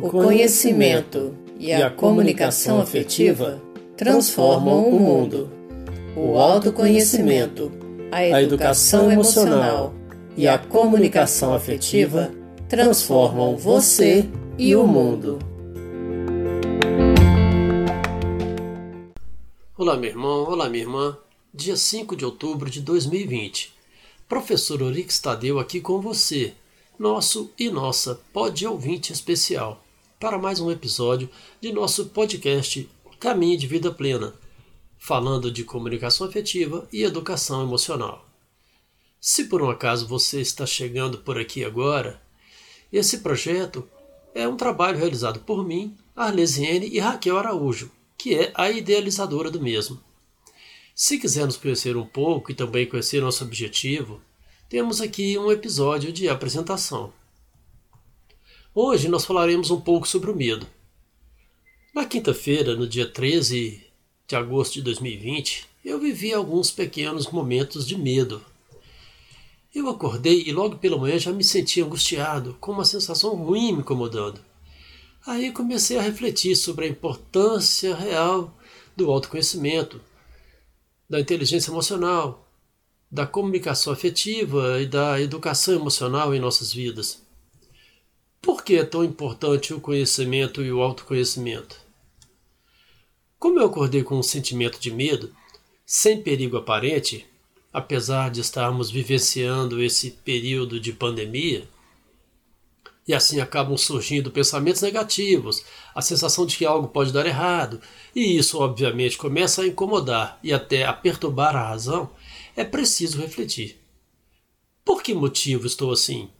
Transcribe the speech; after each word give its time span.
O 0.00 0.10
conhecimento 0.10 1.34
e 1.58 1.72
a 1.72 1.90
comunicação 1.90 2.80
afetiva 2.80 3.60
transformam 3.96 4.88
o 4.88 4.98
mundo. 4.98 5.50
O 6.16 6.38
autoconhecimento, 6.38 7.72
a 8.12 8.40
educação 8.40 9.10
emocional 9.10 9.92
e 10.36 10.46
a 10.46 10.56
comunicação 10.56 11.52
afetiva 11.52 12.30
transformam 12.68 13.56
você 13.56 14.28
e 14.56 14.76
o 14.76 14.86
mundo. 14.86 15.40
Olá, 19.76 19.96
meu 19.96 20.10
irmão, 20.10 20.44
olá, 20.44 20.68
minha 20.68 20.84
irmã. 20.84 21.18
Dia 21.52 21.76
5 21.76 22.14
de 22.14 22.24
outubro 22.24 22.70
de 22.70 22.80
2020. 22.80 23.74
Professor 24.28 24.80
Orix 24.80 25.18
Tadeu 25.18 25.58
aqui 25.58 25.80
com 25.80 26.00
você, 26.00 26.52
nosso 26.96 27.50
e 27.58 27.68
nossa 27.68 28.20
pod 28.32 28.64
ouvinte 28.64 29.12
especial, 29.12 29.82
para 30.18 30.36
mais 30.36 30.58
um 30.58 30.68
episódio 30.68 31.30
de 31.60 31.72
nosso 31.72 32.06
podcast 32.06 32.90
Caminho 33.20 33.56
de 33.56 33.68
Vida 33.68 33.92
Plena, 33.92 34.34
falando 34.98 35.48
de 35.48 35.62
comunicação 35.62 36.26
afetiva 36.26 36.88
e 36.92 37.04
educação 37.04 37.62
emocional. 37.62 38.28
Se 39.20 39.44
por 39.44 39.62
um 39.62 39.70
acaso 39.70 40.08
você 40.08 40.40
está 40.40 40.66
chegando 40.66 41.18
por 41.18 41.38
aqui 41.38 41.64
agora, 41.64 42.20
esse 42.92 43.18
projeto 43.18 43.88
é 44.34 44.48
um 44.48 44.56
trabalho 44.56 44.98
realizado 44.98 45.38
por 45.40 45.64
mim, 45.64 45.96
Arlesiene 46.16 46.88
e 46.88 46.98
Raquel 46.98 47.38
Araújo, 47.38 47.88
que 48.16 48.34
é 48.34 48.50
a 48.56 48.68
idealizadora 48.70 49.52
do 49.52 49.60
mesmo. 49.60 50.00
Se 50.96 51.16
quiser 51.16 51.46
nos 51.46 51.56
conhecer 51.56 51.96
um 51.96 52.06
pouco 52.06 52.50
e 52.50 52.54
também 52.56 52.86
conhecer 52.86 53.22
nosso 53.22 53.44
objetivo, 53.44 54.20
temos 54.68 55.00
aqui 55.00 55.38
um 55.38 55.52
episódio 55.52 56.12
de 56.12 56.28
apresentação. 56.28 57.12
Hoje 58.80 59.08
nós 59.08 59.24
falaremos 59.24 59.72
um 59.72 59.80
pouco 59.80 60.06
sobre 60.06 60.30
o 60.30 60.36
medo. 60.36 60.64
Na 61.92 62.04
quinta-feira, 62.04 62.76
no 62.76 62.86
dia 62.86 63.10
13 63.10 63.84
de 64.24 64.36
agosto 64.36 64.74
de 64.74 64.82
2020, 64.82 65.66
eu 65.84 65.98
vivi 65.98 66.32
alguns 66.32 66.70
pequenos 66.70 67.26
momentos 67.26 67.84
de 67.84 67.98
medo. 67.98 68.40
Eu 69.74 69.88
acordei 69.88 70.44
e 70.46 70.52
logo 70.52 70.76
pela 70.76 70.96
manhã 70.96 71.18
já 71.18 71.32
me 71.32 71.42
senti 71.42 71.82
angustiado, 71.82 72.56
com 72.60 72.70
uma 72.70 72.84
sensação 72.84 73.34
ruim 73.34 73.72
me 73.72 73.80
incomodando. 73.80 74.40
Aí 75.26 75.50
comecei 75.50 75.98
a 75.98 76.02
refletir 76.02 76.54
sobre 76.54 76.84
a 76.84 76.88
importância 76.88 77.96
real 77.96 78.56
do 78.96 79.10
autoconhecimento, 79.10 80.00
da 81.10 81.18
inteligência 81.18 81.72
emocional, 81.72 82.48
da 83.10 83.26
comunicação 83.26 83.92
afetiva 83.92 84.80
e 84.80 84.86
da 84.86 85.20
educação 85.20 85.74
emocional 85.74 86.32
em 86.32 86.38
nossas 86.38 86.72
vidas. 86.72 87.26
Por 88.40 88.62
que 88.62 88.76
é 88.76 88.84
tão 88.84 89.04
importante 89.04 89.74
o 89.74 89.80
conhecimento 89.80 90.62
e 90.62 90.72
o 90.72 90.80
autoconhecimento? 90.80 91.76
Como 93.38 93.58
eu 93.58 93.66
acordei 93.66 94.02
com 94.02 94.16
um 94.16 94.22
sentimento 94.22 94.78
de 94.78 94.90
medo, 94.90 95.34
sem 95.84 96.22
perigo 96.22 96.56
aparente, 96.56 97.26
apesar 97.72 98.30
de 98.30 98.40
estarmos 98.40 98.90
vivenciando 98.90 99.82
esse 99.82 100.10
período 100.10 100.80
de 100.80 100.92
pandemia, 100.92 101.68
e 103.06 103.14
assim 103.14 103.40
acabam 103.40 103.76
surgindo 103.76 104.30
pensamentos 104.30 104.82
negativos, 104.82 105.64
a 105.94 106.02
sensação 106.02 106.44
de 106.44 106.56
que 106.56 106.66
algo 106.66 106.88
pode 106.88 107.12
dar 107.12 107.26
errado, 107.26 107.80
e 108.14 108.36
isso 108.36 108.58
obviamente 108.58 109.16
começa 109.16 109.62
a 109.62 109.66
incomodar 109.66 110.38
e 110.42 110.52
até 110.52 110.84
a 110.84 110.92
perturbar 110.92 111.56
a 111.56 111.68
razão, 111.70 112.10
é 112.54 112.64
preciso 112.64 113.18
refletir. 113.18 113.80
Por 114.84 115.02
que 115.02 115.14
motivo 115.14 115.66
estou 115.66 115.90
assim? 115.90 116.30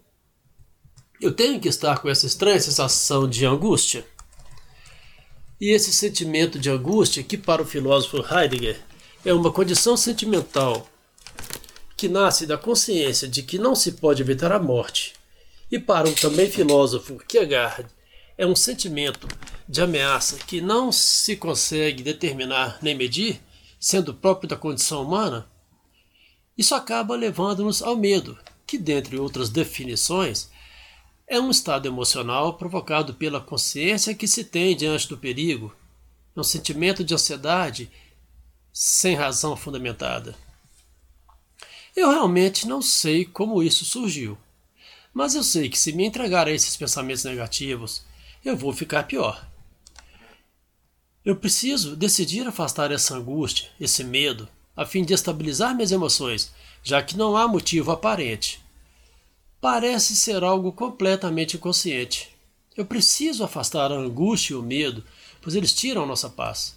Eu 1.20 1.32
tenho 1.32 1.58
que 1.58 1.68
estar 1.68 1.98
com 1.98 2.08
essa 2.08 2.26
estranha 2.26 2.60
sensação 2.60 3.28
de 3.28 3.44
angústia? 3.44 4.06
E 5.60 5.70
esse 5.70 5.92
sentimento 5.92 6.60
de 6.60 6.70
angústia, 6.70 7.24
que 7.24 7.36
para 7.36 7.60
o 7.60 7.66
filósofo 7.66 8.18
Heidegger 8.18 8.80
é 9.24 9.34
uma 9.34 9.52
condição 9.52 9.96
sentimental 9.96 10.88
que 11.96 12.08
nasce 12.08 12.46
da 12.46 12.56
consciência 12.56 13.26
de 13.26 13.42
que 13.42 13.58
não 13.58 13.74
se 13.74 13.92
pode 13.92 14.22
evitar 14.22 14.52
a 14.52 14.60
morte, 14.60 15.14
e 15.68 15.76
para 15.76 16.08
o 16.08 16.14
também 16.14 16.48
filósofo 16.48 17.18
Kierkegaard 17.26 17.90
é 18.36 18.46
um 18.46 18.54
sentimento 18.54 19.26
de 19.68 19.82
ameaça 19.82 20.36
que 20.36 20.60
não 20.60 20.92
se 20.92 21.34
consegue 21.34 22.04
determinar 22.04 22.78
nem 22.80 22.94
medir, 22.94 23.40
sendo 23.80 24.14
próprio 24.14 24.48
da 24.48 24.56
condição 24.56 25.02
humana, 25.02 25.50
isso 26.56 26.76
acaba 26.76 27.16
levando-nos 27.16 27.82
ao 27.82 27.96
medo, 27.96 28.38
que, 28.64 28.78
dentre 28.78 29.18
outras 29.18 29.48
definições, 29.48 30.48
é 31.28 31.38
um 31.38 31.50
estado 31.50 31.86
emocional 31.86 32.54
provocado 32.54 33.12
pela 33.12 33.40
consciência 33.40 34.14
que 34.14 34.26
se 34.26 34.44
tem 34.44 34.74
diante 34.74 35.08
do 35.08 35.18
perigo, 35.18 35.74
um 36.34 36.42
sentimento 36.42 37.04
de 37.04 37.12
ansiedade 37.12 37.90
sem 38.72 39.14
razão 39.14 39.56
fundamentada. 39.56 40.34
Eu 41.94 42.10
realmente 42.10 42.66
não 42.66 42.80
sei 42.80 43.24
como 43.24 43.62
isso 43.62 43.84
surgiu, 43.84 44.38
mas 45.12 45.34
eu 45.34 45.42
sei 45.42 45.68
que 45.68 45.78
se 45.78 45.92
me 45.92 46.04
entregar 46.04 46.46
a 46.46 46.52
esses 46.52 46.76
pensamentos 46.76 47.24
negativos, 47.24 48.02
eu 48.44 48.56
vou 48.56 48.72
ficar 48.72 49.02
pior. 49.02 49.46
Eu 51.24 51.36
preciso 51.36 51.96
decidir 51.96 52.46
afastar 52.46 52.90
essa 52.90 53.14
angústia, 53.14 53.68
esse 53.78 54.02
medo, 54.02 54.48
a 54.74 54.86
fim 54.86 55.04
de 55.04 55.12
estabilizar 55.12 55.74
minhas 55.74 55.92
emoções, 55.92 56.52
já 56.82 57.02
que 57.02 57.16
não 57.16 57.36
há 57.36 57.46
motivo 57.46 57.90
aparente. 57.90 58.62
Parece 59.60 60.14
ser 60.14 60.44
algo 60.44 60.72
completamente 60.72 61.56
inconsciente. 61.56 62.34
Eu 62.76 62.86
preciso 62.86 63.42
afastar 63.42 63.90
a 63.90 63.96
angústia 63.96 64.54
e 64.54 64.56
o 64.56 64.62
medo, 64.62 65.02
pois 65.42 65.56
eles 65.56 65.72
tiram 65.72 66.06
nossa 66.06 66.30
paz. 66.30 66.76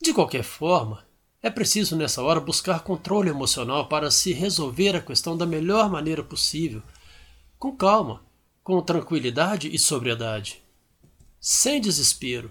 De 0.00 0.12
qualquer 0.12 0.42
forma, 0.42 1.04
é 1.40 1.48
preciso 1.48 1.94
nessa 1.94 2.20
hora 2.20 2.40
buscar 2.40 2.80
controle 2.80 3.30
emocional 3.30 3.86
para 3.86 4.10
se 4.10 4.32
resolver 4.32 4.96
a 4.96 5.00
questão 5.00 5.36
da 5.36 5.46
melhor 5.46 5.88
maneira 5.88 6.24
possível, 6.24 6.82
com 7.58 7.76
calma, 7.76 8.20
com 8.64 8.82
tranquilidade 8.82 9.72
e 9.72 9.78
sobriedade, 9.78 10.60
sem 11.40 11.80
desespero. 11.80 12.50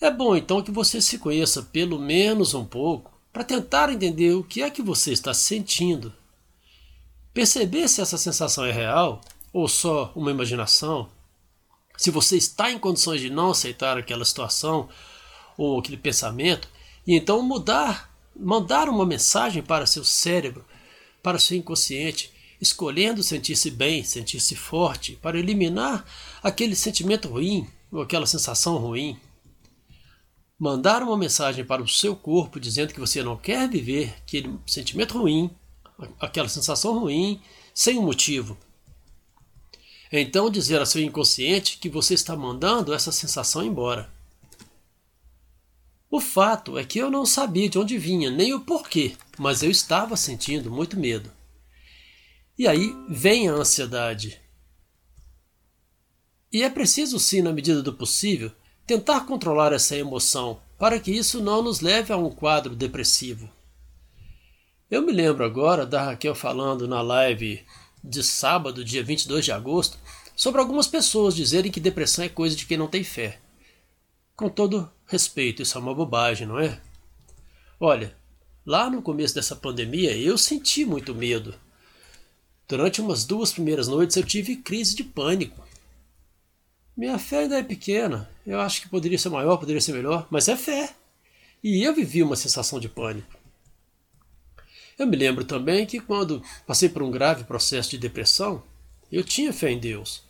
É 0.00 0.10
bom 0.10 0.34
então 0.34 0.62
que 0.62 0.70
você 0.70 1.02
se 1.02 1.18
conheça 1.18 1.62
pelo 1.62 1.98
menos 1.98 2.54
um 2.54 2.64
pouco 2.64 3.12
para 3.30 3.44
tentar 3.44 3.92
entender 3.92 4.34
o 4.34 4.42
que 4.42 4.62
é 4.62 4.70
que 4.70 4.80
você 4.80 5.12
está 5.12 5.34
sentindo. 5.34 6.14
Perceber 7.32 7.88
se 7.88 8.00
essa 8.00 8.18
sensação 8.18 8.64
é 8.64 8.72
real 8.72 9.20
ou 9.52 9.68
só 9.68 10.12
uma 10.14 10.30
imaginação. 10.30 11.08
Se 11.96 12.10
você 12.10 12.36
está 12.36 12.70
em 12.70 12.78
condições 12.78 13.20
de 13.20 13.30
não 13.30 13.50
aceitar 13.50 13.96
aquela 13.96 14.24
situação 14.24 14.88
ou 15.56 15.78
aquele 15.78 15.96
pensamento, 15.96 16.68
e 17.06 17.14
então 17.14 17.42
mudar, 17.42 18.14
mandar 18.34 18.88
uma 18.88 19.06
mensagem 19.06 19.62
para 19.62 19.86
seu 19.86 20.04
cérebro, 20.04 20.64
para 21.22 21.38
seu 21.38 21.56
inconsciente, 21.56 22.32
escolhendo 22.60 23.22
sentir-se 23.22 23.70
bem, 23.70 24.04
sentir-se 24.04 24.54
forte, 24.54 25.16
para 25.20 25.38
eliminar 25.38 26.04
aquele 26.42 26.74
sentimento 26.74 27.28
ruim 27.28 27.68
ou 27.90 28.00
aquela 28.00 28.26
sensação 28.26 28.76
ruim 28.76 29.18
mandar 30.62 31.02
uma 31.02 31.16
mensagem 31.16 31.64
para 31.64 31.82
o 31.82 31.88
seu 31.88 32.14
corpo 32.14 32.60
dizendo 32.60 32.94
que 32.94 33.00
você 33.00 33.20
não 33.20 33.36
quer 33.36 33.68
viver 33.68 34.14
aquele 34.22 34.56
sentimento 34.64 35.18
ruim, 35.18 35.50
aquela 36.20 36.48
sensação 36.48 36.98
ruim, 36.98 37.40
sem 37.74 37.98
um 37.98 38.02
motivo. 38.02 38.56
Então 40.10 40.50
dizer 40.50 40.78
ao 40.78 40.86
seu 40.86 41.02
inconsciente 41.02 41.78
que 41.78 41.88
você 41.88 42.14
está 42.14 42.36
mandando 42.36 42.92
essa 42.92 43.10
sensação 43.10 43.64
embora. 43.64 44.12
O 46.10 46.20
fato 46.20 46.76
é 46.76 46.84
que 46.84 46.98
eu 46.98 47.10
não 47.10 47.24
sabia 47.24 47.70
de 47.70 47.78
onde 47.78 47.96
vinha, 47.96 48.30
nem 48.30 48.52
o 48.52 48.60
porquê, 48.60 49.16
mas 49.38 49.62
eu 49.62 49.70
estava 49.70 50.14
sentindo 50.14 50.70
muito 50.70 51.00
medo. 51.00 51.32
E 52.58 52.68
aí 52.68 52.94
vem 53.08 53.48
a 53.48 53.54
ansiedade. 53.54 54.38
E 56.52 56.62
é 56.62 56.68
preciso, 56.68 57.18
sim, 57.18 57.40
na 57.40 57.50
medida 57.50 57.82
do 57.82 57.94
possível, 57.94 58.52
tentar 58.86 59.22
controlar 59.22 59.72
essa 59.72 59.96
emoção 59.96 60.60
para 60.78 61.00
que 61.00 61.10
isso 61.10 61.40
não 61.40 61.62
nos 61.62 61.80
leve 61.80 62.12
a 62.12 62.16
um 62.18 62.28
quadro 62.28 62.76
depressivo. 62.76 63.48
Eu 64.92 65.00
me 65.00 65.10
lembro 65.10 65.42
agora 65.42 65.86
da 65.86 66.02
Raquel 66.02 66.34
falando 66.34 66.86
na 66.86 67.00
live 67.00 67.64
de 68.04 68.22
sábado, 68.22 68.84
dia 68.84 69.02
22 69.02 69.42
de 69.42 69.50
agosto, 69.50 69.96
sobre 70.36 70.60
algumas 70.60 70.86
pessoas 70.86 71.34
dizerem 71.34 71.72
que 71.72 71.80
depressão 71.80 72.26
é 72.26 72.28
coisa 72.28 72.54
de 72.54 72.66
quem 72.66 72.76
não 72.76 72.86
tem 72.86 73.02
fé. 73.02 73.40
Com 74.36 74.50
todo 74.50 74.92
respeito, 75.06 75.62
isso 75.62 75.78
é 75.78 75.80
uma 75.80 75.94
bobagem, 75.94 76.46
não 76.46 76.58
é? 76.58 76.78
Olha, 77.80 78.14
lá 78.66 78.90
no 78.90 79.00
começo 79.00 79.34
dessa 79.34 79.56
pandemia 79.56 80.14
eu 80.14 80.36
senti 80.36 80.84
muito 80.84 81.14
medo. 81.14 81.54
Durante 82.68 83.00
umas 83.00 83.24
duas 83.24 83.50
primeiras 83.50 83.88
noites 83.88 84.18
eu 84.18 84.22
tive 84.22 84.56
crise 84.56 84.94
de 84.94 85.04
pânico. 85.04 85.66
Minha 86.94 87.18
fé 87.18 87.44
ainda 87.44 87.58
é 87.58 87.62
pequena. 87.62 88.30
Eu 88.46 88.60
acho 88.60 88.82
que 88.82 88.90
poderia 88.90 89.18
ser 89.18 89.30
maior, 89.30 89.56
poderia 89.56 89.80
ser 89.80 89.94
melhor, 89.94 90.26
mas 90.30 90.48
é 90.48 90.56
fé. 90.56 90.94
E 91.64 91.82
eu 91.82 91.94
vivi 91.94 92.22
uma 92.22 92.36
sensação 92.36 92.78
de 92.78 92.90
pânico. 92.90 93.40
Eu 95.02 95.06
me 95.08 95.16
lembro 95.16 95.44
também 95.44 95.84
que 95.84 95.98
quando 95.98 96.40
passei 96.64 96.88
por 96.88 97.02
um 97.02 97.10
grave 97.10 97.42
processo 97.42 97.90
de 97.90 97.98
depressão, 97.98 98.62
eu 99.10 99.24
tinha 99.24 99.52
fé 99.52 99.72
em 99.72 99.78
Deus. 99.80 100.22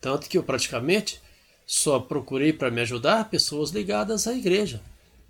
Tanto 0.00 0.30
que 0.30 0.38
eu 0.38 0.42
praticamente 0.42 1.20
só 1.66 2.00
procurei 2.00 2.50
para 2.50 2.70
me 2.70 2.80
ajudar 2.80 3.28
pessoas 3.28 3.70
ligadas 3.70 4.26
à 4.26 4.32
igreja, 4.32 4.80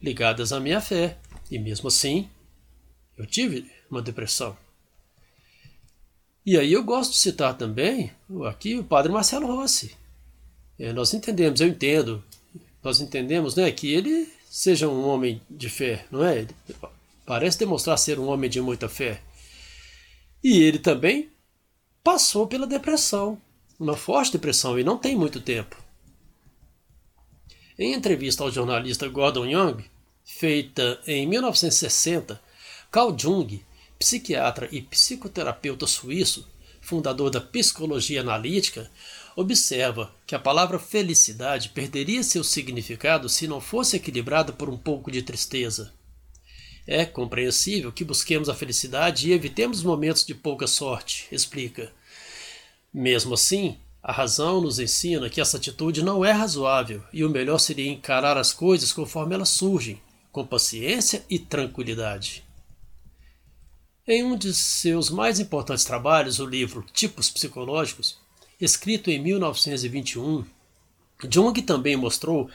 ligadas 0.01 0.53
à 0.53 0.61
minha 0.61 0.81
fé. 0.81 1.19
E 1.51 1.59
mesmo 1.59 1.89
assim, 1.89 2.29
eu 3.19 3.27
tive 3.27 3.69
uma 3.91 4.01
depressão. 4.01 4.57
E 6.47 6.57
aí 6.57 6.73
eu 6.73 6.85
gosto 6.85 7.11
de 7.11 7.19
citar 7.19 7.59
também 7.59 8.13
aqui 8.47 8.77
o 8.79 8.85
padre 8.85 9.11
Marcelo 9.11 9.49
Rossi. 9.49 9.97
É, 10.79 10.93
nós 10.93 11.13
entendemos, 11.13 11.61
eu 11.61 11.67
entendo, 11.67 12.23
nós 12.81 13.01
entendemos 13.01 13.57
né, 13.57 13.73
que 13.73 13.93
ele 13.93 14.33
seja 14.49 14.89
um 14.89 15.05
homem 15.05 15.43
de 15.51 15.69
fé, 15.69 16.07
não 16.13 16.25
é? 16.25 16.47
Parece 17.27 17.59
demonstrar 17.59 17.99
ser 17.99 18.19
um 18.19 18.29
homem 18.29 18.51
de 18.51 18.61
muita 18.61 18.89
fé. 18.89 19.23
E 20.43 20.63
ele 20.63 20.79
também 20.79 21.31
passou 22.03 22.47
pela 22.47 22.67
depressão, 22.67 23.41
uma 23.81 23.97
forte 23.97 24.33
depressão, 24.33 24.79
e 24.79 24.85
não 24.85 24.99
tem 24.99 25.17
muito 25.17 25.41
tempo. 25.41 25.83
Em 27.79 27.95
entrevista 27.95 28.45
ao 28.45 28.53
jornalista 28.53 29.09
Gordon 29.09 29.47
Young, 29.47 29.85
feita 30.25 31.01
em 31.07 31.27
1960, 31.27 32.41
Carl 32.91 33.17
Jung, 33.19 33.65
psiquiatra 33.99 34.69
e 34.71 34.83
psicoterapeuta 34.83 35.87
suíço, 35.87 36.47
fundador 36.81 37.31
da 37.31 37.41
psicologia 37.41 38.21
analítica, 38.21 38.91
observa 39.35 40.15
que 40.27 40.35
a 40.35 40.39
palavra 40.39 40.79
felicidade 40.79 41.71
perderia 41.71 42.23
seu 42.23 42.45
significado 42.45 43.29
se 43.29 43.49
não 43.49 43.61
fosse 43.61 43.97
equilibrada 43.97 44.53
por 44.53 44.69
um 44.69 44.77
pouco 44.77 45.11
de 45.11 45.23
tristeza. 45.23 45.93
É 46.87 47.05
compreensível 47.07 47.91
que 47.91 48.05
busquemos 48.05 48.49
a 48.49 48.55
felicidade 48.55 49.29
e 49.29 49.33
evitemos 49.33 49.83
momentos 49.83 50.25
de 50.25 50.35
pouca 50.35 50.67
sorte, 50.67 51.27
explica. 51.33 51.93
Mesmo 52.93 53.35
assim, 53.35 53.79
a 54.03 54.13
razão 54.13 54.61
nos 54.61 54.79
ensina 54.79 55.31
que 55.31 55.41
essa 55.41 55.57
atitude 55.57 56.03
não 56.03 56.23
é 56.23 56.31
razoável 56.31 57.03
e 57.11 57.25
o 57.25 57.31
melhor 57.31 57.59
seria 57.59 57.91
encarar 57.91 58.37
as 58.37 58.53
coisas 58.53 58.93
conforme 58.93 59.35
elas 59.35 59.49
surgem, 59.49 59.99
com 60.31 60.47
paciência 60.47 61.25
e 61.31 61.39
tranquilidade. 61.39 62.45
Em 64.07 64.23
um 64.23 64.37
de 64.37 64.53
seus 64.53 65.09
mais 65.09 65.41
importantes 65.41 65.87
trabalhos, 65.87 66.39
o 66.39 66.45
livro 66.45 66.85
Tipos 66.93 67.31
Psicológicos, 67.31 68.19
escrito 68.61 69.11
em 69.11 69.19
1921, 69.19 70.45
Jung 71.31 71.63
também 71.63 71.97
mostrou 71.97 72.51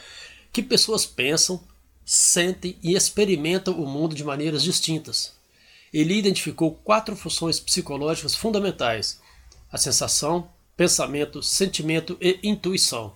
que 0.54 0.62
pessoas 0.62 1.08
pensam, 1.08 1.64
sentem 2.10 2.76
e 2.82 2.96
experimentam 2.96 3.80
o 3.80 3.88
mundo 3.88 4.16
de 4.16 4.24
maneiras 4.24 4.64
distintas. 4.64 5.32
Ele 5.94 6.16
identificou 6.16 6.74
quatro 6.84 7.16
funções 7.16 7.60
psicológicas 7.60 8.34
fundamentais: 8.34 9.22
a 9.72 9.78
sensação, 9.78 10.50
pensamento, 10.76 11.44
sentimento 11.44 12.18
e 12.20 12.40
intuição. 12.42 13.14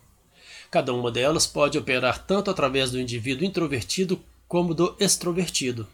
Cada 0.69 0.94
uma 0.94 1.12
delas 1.12 1.48
pode 1.48 1.75
operar 1.75 2.24
tanto 2.28 2.51
através 2.51 2.92
do 2.92 3.01
indivíduo 3.01 3.44
introvertido 3.44 4.24
como 4.48 4.75
do 4.75 4.95
extrovertido. 5.00 5.88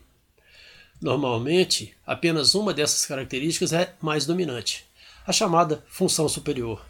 Normalmente, 1.02 1.96
apenas 2.06 2.54
uma 2.54 2.74
dessas 2.74 3.06
características 3.06 3.72
é 3.72 3.96
mais 4.02 4.26
dominante, 4.26 4.86
a 5.26 5.32
chamada 5.32 5.86
função 5.88 6.28
superior. 6.28 6.86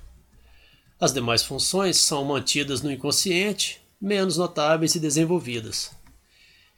As 0.99 1.13
demais 1.13 1.43
funções 1.43 1.97
são 1.97 2.25
mantidas 2.25 2.81
no 2.81 2.91
inconsciente, 2.91 3.79
menos 4.01 4.37
notáveis 4.37 4.95
e 4.95 4.99
desenvolvidas. 4.99 5.98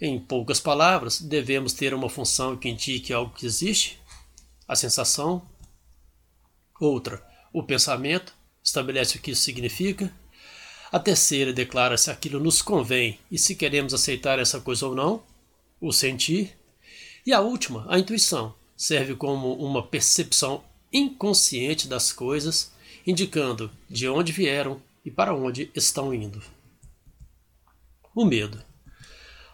Em 0.04 0.20
poucas 0.20 0.60
palavras, 0.60 1.22
devemos 1.22 1.74
ter 1.74 1.94
uma 1.94 2.10
função 2.10 2.58
que 2.58 2.68
indique 2.68 3.14
algo 3.14 3.36
que 3.36 3.46
existe, 3.46 4.02
a 4.68 4.76
sensação. 4.76 5.48
Outra, 6.80 7.24
o 7.54 7.62
pensamento, 7.62 8.34
estabelece 8.64 9.18
o 9.18 9.22
que 9.22 9.30
isso 9.30 9.44
significa. 9.44 10.12
A 10.92 11.00
terceira 11.00 11.54
declara 11.54 12.00
se 12.00 12.10
aquilo 12.10 12.40
nos 12.40 12.64
convém 12.64 13.20
e 13.30 13.38
se 13.38 13.54
queremos 13.54 13.94
aceitar 13.94 14.40
essa 14.40 14.60
coisa 14.60 14.88
ou 14.88 14.96
não, 14.96 15.22
o 15.80 15.92
sentir. 15.92 16.58
E 17.24 17.32
a 17.32 17.40
última, 17.40 17.86
a 17.88 18.00
intuição, 18.00 18.56
serve 18.76 19.14
como 19.14 19.54
uma 19.54 19.86
percepção 19.86 20.64
inconsciente 20.92 21.88
das 21.88 22.12
coisas, 22.12 22.74
indicando 23.06 23.72
de 23.88 24.10
onde 24.10 24.32
vieram 24.32 24.82
e 25.06 25.12
para 25.12 25.36
onde 25.36 25.70
estão 25.76 26.12
indo. 26.12 26.42
O 28.16 28.26
medo. 28.26 28.71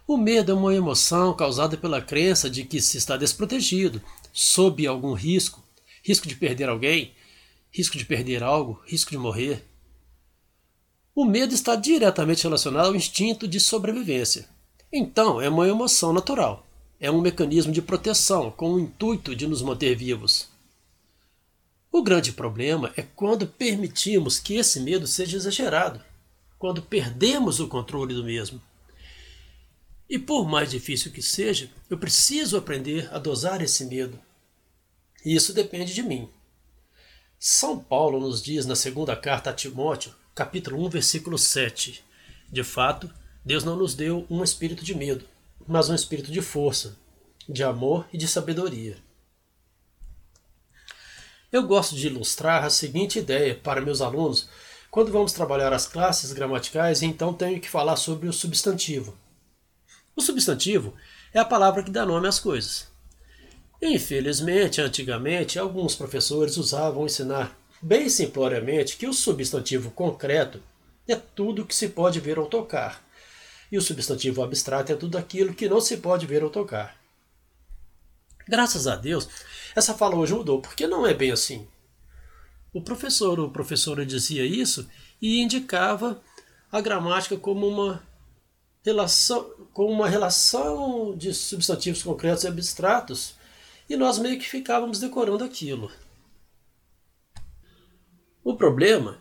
O 0.07 0.18
medo 0.18 0.51
é 0.51 0.56
uma 0.56 0.74
emoção 0.74 1.36
causada 1.36 1.75
pela 1.77 2.01
crença 2.01 2.50
de 2.50 2.63
que 2.63 2.81
se 2.81 2.98
está 2.98 3.18
desprotegido, 3.18 4.01
sob 4.31 4.88
algum 4.88 5.13
risco, 5.13 5.62
risco 6.01 6.27
de 6.27 6.36
perder 6.36 6.69
alguém, 6.69 7.13
risco 7.69 7.98
de 7.98 8.06
perder 8.06 8.42
algo, 8.42 8.81
risco 8.86 9.12
de 9.12 9.18
morrer. 9.18 9.65
O 11.13 11.25
medo 11.25 11.54
está 11.54 11.75
diretamente 11.75 12.44
relacionado 12.44 12.86
ao 12.86 12.95
instinto 12.95 13.48
de 13.48 13.59
sobrevivência. 13.59 14.48
Então, 14.94 15.42
é 15.42 15.50
uma 15.50 15.68
emoção 15.68 16.13
natural 16.13 16.68
é 17.00 17.12
um 17.12 17.21
mecanismo 17.21 17.71
de 17.71 17.81
proteção 17.81 18.50
com 18.50 18.74
o 18.74 18.80
intuito 18.80 19.36
de 19.36 19.48
nos 19.48 19.62
manter 19.62 19.95
vivos. 19.95 20.48
O 21.92 22.01
grande 22.01 22.31
problema 22.31 22.92
é 22.95 23.01
quando 23.01 23.48
permitimos 23.48 24.39
que 24.39 24.56
esse 24.56 24.80
medo 24.80 25.06
seja 25.07 25.38
exagerado, 25.38 26.01
quando 26.57 26.81
perdemos 26.81 27.59
o 27.59 27.68
controle 27.68 28.13
do 28.13 28.24
mesmo. 28.24 28.62
E 30.09 30.18
por 30.18 30.48
mais 30.48 30.71
difícil 30.71 31.12
que 31.12 31.21
seja, 31.21 31.69
eu 31.89 31.98
preciso 31.98 32.56
aprender 32.57 33.13
a 33.13 33.19
dosar 33.19 33.62
esse 33.62 33.86
medo. 33.86 34.18
E 35.25 35.36
isso 35.36 35.54
depende 35.54 35.94
de 35.94 36.01
mim. 36.01 36.30
São 37.38 37.77
Paulo 37.77 38.19
nos 38.19 38.42
diz 38.42 38.65
na 38.65 38.75
segunda 38.75 39.15
carta 39.15 39.50
a 39.50 39.54
Timóteo, 39.54 40.15
capítulo 40.33 40.86
1, 40.86 40.89
versículo 40.89 41.38
7. 41.38 42.04
De 42.50 42.63
fato, 42.63 43.13
Deus 43.44 43.65
não 43.65 43.75
nos 43.75 43.94
deu 43.94 44.25
um 44.30 44.44
espírito 44.44 44.83
de 44.83 44.95
medo, 44.95 45.25
mas 45.68 45.89
um 45.89 45.95
espírito 45.95 46.31
de 46.31 46.42
força, 46.42 46.98
de 47.48 47.63
amor 47.63 48.07
e 48.13 48.18
de 48.18 48.27
sabedoria. 48.27 48.98
Eu 51.51 51.63
gosto 51.63 51.95
de 51.95 52.07
ilustrar 52.07 52.63
a 52.63 52.69
seguinte 52.69 53.19
ideia 53.19 53.56
para 53.56 53.81
meus 53.81 54.01
alunos 54.01 54.50
quando 54.89 55.12
vamos 55.12 55.33
trabalhar 55.33 55.74
as 55.74 55.86
classes 55.86 56.31
gramaticais 56.31 57.01
então 57.01 57.33
tenho 57.33 57.59
que 57.59 57.69
falar 57.69 57.98
sobre 57.98 58.27
o 58.27 58.33
substantivo. 58.33 59.18
O 60.18 60.22
substantivo 60.22 60.96
é 61.31 61.38
a 61.38 61.46
palavra 61.46 61.84
que 61.84 61.92
dá 61.92 62.04
nome 62.04 62.28
às 62.28 62.40
coisas. 62.40 62.88
Infelizmente, 63.80 64.81
antigamente, 64.81 65.60
alguns 65.60 65.94
professores 65.94 66.58
usavam 66.58 67.06
ensinar 67.06 67.56
bem 67.80 68.09
simploriamente 68.09 68.97
que 68.97 69.06
o 69.06 69.14
substantivo 69.14 69.92
concreto 69.92 70.59
é 71.07 71.16
tudo 71.16 71.66
que 71.66 71.76
se 71.76 71.90
pode 71.90 72.19
ver 72.19 72.40
ou 72.40 72.47
tocar, 72.47 73.06
e 73.71 73.78
o 73.78 73.81
substantivo 73.81 74.42
abstrato 74.42 74.92
é 74.92 74.95
tudo 74.95 75.19
aquilo 75.19 75.54
que 75.54 75.69
não 75.69 75.80
se 75.80 75.97
pode 75.97 76.26
ver 76.26 76.44
ou 76.44 76.50
tocar. 76.50 76.97
Graças 78.47 78.88
a 78.88 78.95
Deus, 78.95 79.30
essa 79.76 79.94
fala 79.94 80.16
hoje 80.16 80.33
mudou, 80.33 80.59
porque 80.59 80.88
não 80.88 81.06
é 81.06 81.14
bem 81.14 81.31
assim. 81.31 81.68
O 82.74 82.81
professor 82.81 83.40
ou 83.40 83.52
professora 83.52 84.04
dizia 84.04 84.44
isso 84.44 84.90
e 85.21 85.40
indicava 85.40 86.19
a 86.71 86.81
gramática 86.81 87.38
como 87.38 87.68
uma 87.68 88.02
relação, 88.88 89.50
como 89.74 89.92
uma 89.92 90.08
relação 90.08 91.16
de 91.16 91.34
substantivos 91.34 92.02
concretos 92.02 92.44
e 92.44 92.48
abstratos, 92.48 93.36
e 93.90 93.96
nós 93.96 94.18
meio 94.18 94.40
que 94.40 94.48
ficávamos 94.48 95.00
decorando 95.00 95.44
aquilo. 95.44 95.92
O 98.44 98.56
problema 98.56 99.20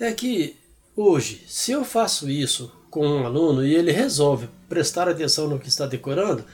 é 0.00 0.10
que 0.12 0.56
hoje, 0.96 1.44
se 1.46 1.72
eu 1.72 1.84
faço 1.84 2.30
isso 2.30 2.72
com 2.90 3.06
um 3.06 3.26
aluno 3.26 3.64
e 3.64 3.74
ele 3.74 3.92
resolve 3.92 4.48
prestar 4.68 5.08
atenção 5.08 5.48
no 5.48 5.58
que 5.58 5.68
está 5.68 5.86
decorando, 5.86 6.44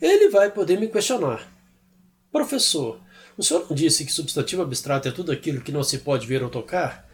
ele 0.00 0.30
vai 0.30 0.50
poder 0.50 0.80
me 0.80 0.88
questionar. 0.88 1.46
Professor, 2.32 2.98
o 3.36 3.42
senhor 3.42 3.66
não 3.68 3.76
disse 3.76 4.04
que 4.04 4.12
substantivo 4.12 4.62
abstrato 4.62 5.08
é 5.08 5.12
tudo 5.12 5.30
aquilo 5.30 5.60
que 5.60 5.72
não 5.72 5.84
se 5.84 5.98
pode 5.98 6.26
ver 6.26 6.42
ou 6.42 6.48
tocar? 6.48 7.08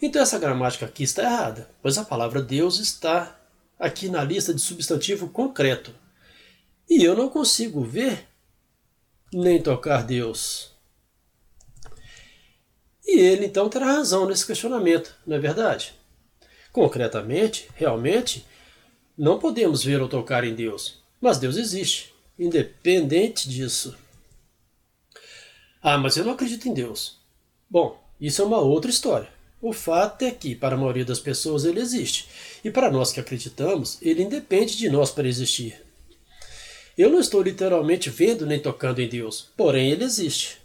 Então 0.00 0.22
essa 0.22 0.38
gramática 0.38 0.86
aqui 0.86 1.02
está 1.02 1.22
errada, 1.22 1.70
pois 1.82 1.98
a 1.98 2.04
palavra 2.04 2.42
Deus 2.42 2.78
está 2.78 3.38
aqui 3.78 4.08
na 4.08 4.22
lista 4.22 4.54
de 4.54 4.60
substantivo 4.60 5.28
concreto. 5.28 5.94
E 6.88 7.02
eu 7.02 7.16
não 7.16 7.28
consigo 7.28 7.82
ver 7.82 8.26
nem 9.32 9.60
tocar 9.60 10.02
Deus. 10.02 10.72
E 13.06 13.20
ele 13.20 13.46
então 13.46 13.68
terá 13.68 13.86
razão 13.86 14.26
nesse 14.26 14.46
questionamento, 14.46 15.14
não 15.26 15.36
é 15.36 15.38
verdade? 15.38 15.94
Concretamente, 16.72 17.68
realmente, 17.74 18.46
não 19.16 19.38
podemos 19.38 19.84
ver 19.84 20.00
ou 20.00 20.08
tocar 20.08 20.44
em 20.44 20.54
Deus, 20.54 21.02
mas 21.20 21.38
Deus 21.38 21.56
existe, 21.56 22.14
independente 22.38 23.48
disso. 23.48 23.96
Ah, 25.82 25.98
mas 25.98 26.16
eu 26.16 26.24
não 26.24 26.32
acredito 26.32 26.68
em 26.68 26.74
Deus. 26.74 27.20
Bom, 27.68 28.02
isso 28.20 28.40
é 28.40 28.44
uma 28.44 28.58
outra 28.58 28.90
história. 28.90 29.33
O 29.66 29.72
fato 29.72 30.20
é 30.20 30.30
que, 30.30 30.54
para 30.54 30.74
a 30.74 30.78
maioria 30.78 31.06
das 31.06 31.18
pessoas, 31.18 31.64
ele 31.64 31.80
existe, 31.80 32.28
e 32.62 32.70
para 32.70 32.90
nós 32.90 33.10
que 33.10 33.18
acreditamos, 33.18 33.96
ele 34.02 34.22
independe 34.22 34.76
de 34.76 34.90
nós 34.90 35.10
para 35.10 35.26
existir. 35.26 35.82
Eu 36.98 37.08
não 37.08 37.18
estou 37.18 37.40
literalmente 37.40 38.10
vendo 38.10 38.44
nem 38.44 38.60
tocando 38.60 39.00
em 39.00 39.08
Deus, 39.08 39.48
porém 39.56 39.90
ele 39.90 40.04
existe. 40.04 40.58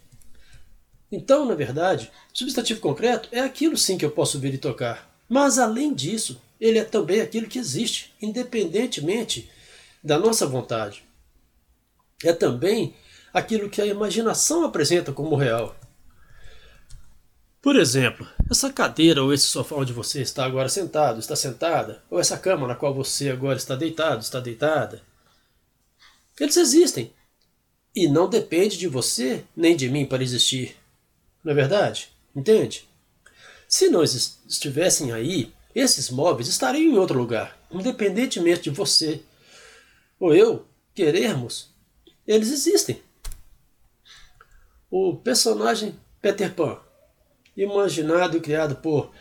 Então, 1.09 1.45
na 1.45 1.55
verdade, 1.55 2.11
substantivo 2.33 2.81
concreto 2.81 3.29
é 3.31 3.39
aquilo 3.39 3.77
sim 3.77 3.97
que 3.97 4.03
eu 4.03 4.11
posso 4.11 4.37
ver 4.37 4.53
e 4.53 4.57
tocar. 4.57 5.09
Mas, 5.29 5.57
além 5.57 5.93
disso, 5.93 6.41
ele 6.59 6.77
é 6.77 6.83
também 6.83 7.21
aquilo 7.21 7.47
que 7.47 7.57
existe, 7.57 8.13
independentemente 8.21 9.49
da 10.03 10.19
nossa 10.19 10.45
vontade. 10.45 11.05
É 12.21 12.33
também 12.33 12.93
aquilo 13.33 13.69
que 13.69 13.81
a 13.81 13.85
imaginação 13.85 14.65
apresenta 14.65 15.13
como 15.13 15.37
real. 15.37 15.73
Por 17.61 17.75
exemplo, 17.75 18.25
essa 18.49 18.71
cadeira 18.71 19.21
ou 19.21 19.33
esse 19.33 19.45
sofá 19.45 19.75
onde 19.75 19.91
você 19.91 20.21
está 20.21 20.45
agora 20.45 20.69
sentado, 20.69 21.19
está 21.19 21.35
sentada, 21.35 22.01
ou 22.09 22.19
essa 22.19 22.37
cama 22.37 22.65
na 22.67 22.75
qual 22.75 22.93
você 22.93 23.29
agora 23.29 23.57
está 23.57 23.75
deitado, 23.75 24.21
está 24.21 24.39
deitada. 24.39 25.01
Eles 26.39 26.55
existem. 26.55 27.13
E 27.93 28.07
não 28.07 28.29
depende 28.29 28.77
de 28.77 28.87
você 28.87 29.43
nem 29.55 29.75
de 29.75 29.89
mim 29.89 30.05
para 30.05 30.23
existir. 30.23 30.77
Não 31.43 31.51
é 31.51 31.55
verdade? 31.55 32.09
Entende? 32.33 32.87
Se 33.67 33.89
não 33.89 34.03
estivessem 34.03 35.11
aí, 35.11 35.53
esses 35.75 36.09
móveis 36.09 36.47
estariam 36.47 36.93
em 36.93 36.97
outro 36.97 37.17
lugar, 37.17 37.57
independentemente 37.69 38.63
de 38.63 38.69
você 38.69 39.21
ou 40.19 40.33
eu 40.33 40.65
querermos, 40.93 41.69
eles 42.25 42.51
existem. 42.51 43.01
O 44.89 45.15
personagem 45.17 45.99
Peter 46.21 46.53
Pan, 46.53 46.79
imaginado 47.63 48.37
e 48.37 48.41
criado 48.41 48.75
por 48.77 49.11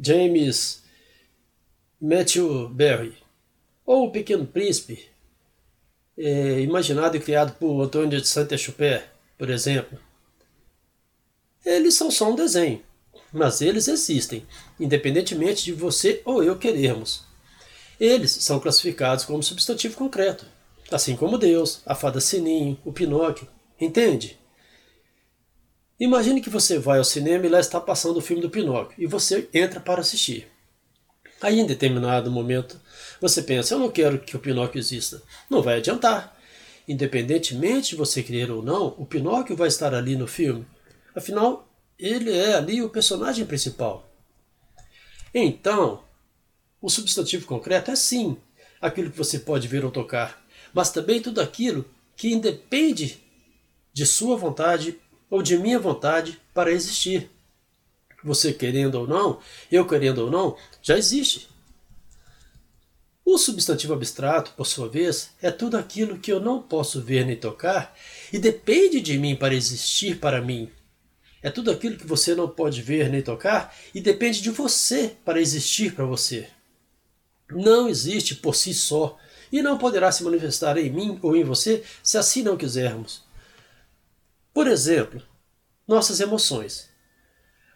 James 0.00 0.82
Matthew 2.00 2.68
Barry, 2.68 3.14
ou 3.84 4.06
O 4.06 4.10
Pequeno 4.10 4.46
Príncipe, 4.46 5.08
é, 6.16 6.60
imaginado 6.60 7.16
e 7.16 7.20
criado 7.20 7.56
por 7.58 7.82
Antônio 7.82 8.20
de 8.20 8.28
Saint-Exupéry, 8.28 9.04
por 9.36 9.50
exemplo, 9.50 9.98
eles 11.64 11.94
são 11.94 12.10
só 12.10 12.30
um 12.30 12.34
desenho, 12.34 12.82
mas 13.32 13.60
eles 13.60 13.88
existem, 13.88 14.46
independentemente 14.78 15.64
de 15.64 15.72
você 15.72 16.22
ou 16.24 16.42
eu 16.42 16.56
querermos. 16.56 17.24
Eles 17.98 18.30
são 18.30 18.60
classificados 18.60 19.24
como 19.24 19.42
substantivo 19.42 19.96
concreto, 19.96 20.46
assim 20.90 21.16
como 21.16 21.36
Deus, 21.36 21.82
a 21.84 21.94
fada 21.94 22.20
Sininho, 22.20 22.78
o 22.84 22.92
Pinóquio, 22.92 23.46
entende? 23.78 24.39
Imagine 26.00 26.40
que 26.40 26.50
você 26.50 26.78
vai 26.78 26.98
ao 26.98 27.04
cinema 27.04 27.46
e 27.46 27.48
lá 27.48 27.60
está 27.60 27.78
passando 27.78 28.16
o 28.16 28.22
filme 28.22 28.42
do 28.42 28.50
Pinóquio 28.50 28.96
e 28.98 29.06
você 29.06 29.48
entra 29.54 29.78
para 29.78 30.00
assistir. 30.00 30.48
Aí, 31.42 31.60
em 31.60 31.66
determinado 31.66 32.30
momento, 32.30 32.80
você 33.20 33.42
pensa: 33.42 33.74
eu 33.74 33.78
não 33.78 33.90
quero 33.90 34.18
que 34.18 34.34
o 34.34 34.40
Pinóquio 34.40 34.78
exista. 34.78 35.22
Não 35.48 35.62
vai 35.62 35.76
adiantar. 35.76 36.36
Independentemente 36.88 37.90
de 37.90 37.96
você 37.96 38.22
querer 38.22 38.50
ou 38.50 38.62
não, 38.62 38.94
o 38.98 39.04
Pinóquio 39.04 39.54
vai 39.54 39.68
estar 39.68 39.94
ali 39.94 40.16
no 40.16 40.26
filme 40.26 40.66
Afinal, 41.14 41.68
ele 41.98 42.36
é 42.36 42.54
ali 42.54 42.82
o 42.82 42.90
personagem 42.90 43.44
principal. 43.44 44.08
Então, 45.34 46.04
o 46.80 46.88
substantivo 46.88 47.46
concreto 47.46 47.90
é 47.90 47.96
sim 47.96 48.36
aquilo 48.80 49.10
que 49.10 49.18
você 49.18 49.38
pode 49.38 49.68
ver 49.68 49.84
ou 49.84 49.90
tocar, 49.90 50.42
mas 50.72 50.90
também 50.90 51.20
tudo 51.20 51.40
aquilo 51.40 51.84
que 52.16 52.32
independe 52.32 53.20
de 53.92 54.06
sua 54.06 54.36
vontade 54.36 54.98
ou 55.30 55.42
de 55.42 55.56
minha 55.56 55.78
vontade 55.78 56.40
para 56.52 56.72
existir. 56.72 57.30
Você 58.22 58.52
querendo 58.52 58.96
ou 58.96 59.06
não, 59.06 59.38
eu 59.70 59.86
querendo 59.86 60.18
ou 60.18 60.30
não, 60.30 60.56
já 60.82 60.98
existe. 60.98 61.48
O 63.24 63.38
substantivo 63.38 63.94
abstrato, 63.94 64.50
por 64.56 64.66
sua 64.66 64.88
vez, 64.88 65.30
é 65.40 65.50
tudo 65.50 65.76
aquilo 65.76 66.18
que 66.18 66.32
eu 66.32 66.40
não 66.40 66.60
posso 66.60 67.00
ver 67.00 67.24
nem 67.24 67.36
tocar 67.36 67.96
e 68.32 68.38
depende 68.38 69.00
de 69.00 69.16
mim 69.16 69.36
para 69.36 69.54
existir 69.54 70.18
para 70.18 70.42
mim. 70.42 70.68
É 71.42 71.50
tudo 71.50 71.70
aquilo 71.70 71.96
que 71.96 72.06
você 72.06 72.34
não 72.34 72.48
pode 72.48 72.82
ver 72.82 73.08
nem 73.08 73.22
tocar 73.22 73.74
e 73.94 74.00
depende 74.00 74.42
de 74.42 74.50
você 74.50 75.12
para 75.24 75.40
existir 75.40 75.94
para 75.94 76.04
você. 76.04 76.48
Não 77.50 77.88
existe 77.88 78.34
por 78.34 78.54
si 78.54 78.74
só 78.74 79.16
e 79.50 79.62
não 79.62 79.78
poderá 79.78 80.12
se 80.12 80.22
manifestar 80.22 80.76
em 80.76 80.90
mim 80.90 81.18
ou 81.22 81.36
em 81.36 81.44
você 81.44 81.82
se 82.02 82.18
assim 82.18 82.42
não 82.42 82.56
quisermos. 82.56 83.22
Por 84.60 84.68
exemplo, 84.68 85.22
nossas 85.88 86.20
emoções. 86.20 86.90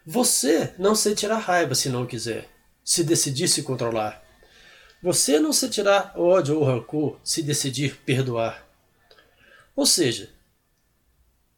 Você 0.05 0.71
não 0.77 0.93
sentirá 0.93 1.35
raiva 1.35 1.73
se 1.73 1.89
não 1.89 2.05
quiser, 2.05 2.47
se 2.83 3.03
decidir 3.03 3.47
se 3.47 3.63
controlar. 3.63 4.23
Você 5.01 5.39
não 5.39 5.51
sentirá 5.51 6.13
ódio 6.15 6.59
ou 6.59 6.63
rancor 6.63 7.19
se 7.23 7.41
decidir 7.41 7.97
perdoar. 8.05 8.63
Ou 9.75 9.83
seja, 9.83 10.29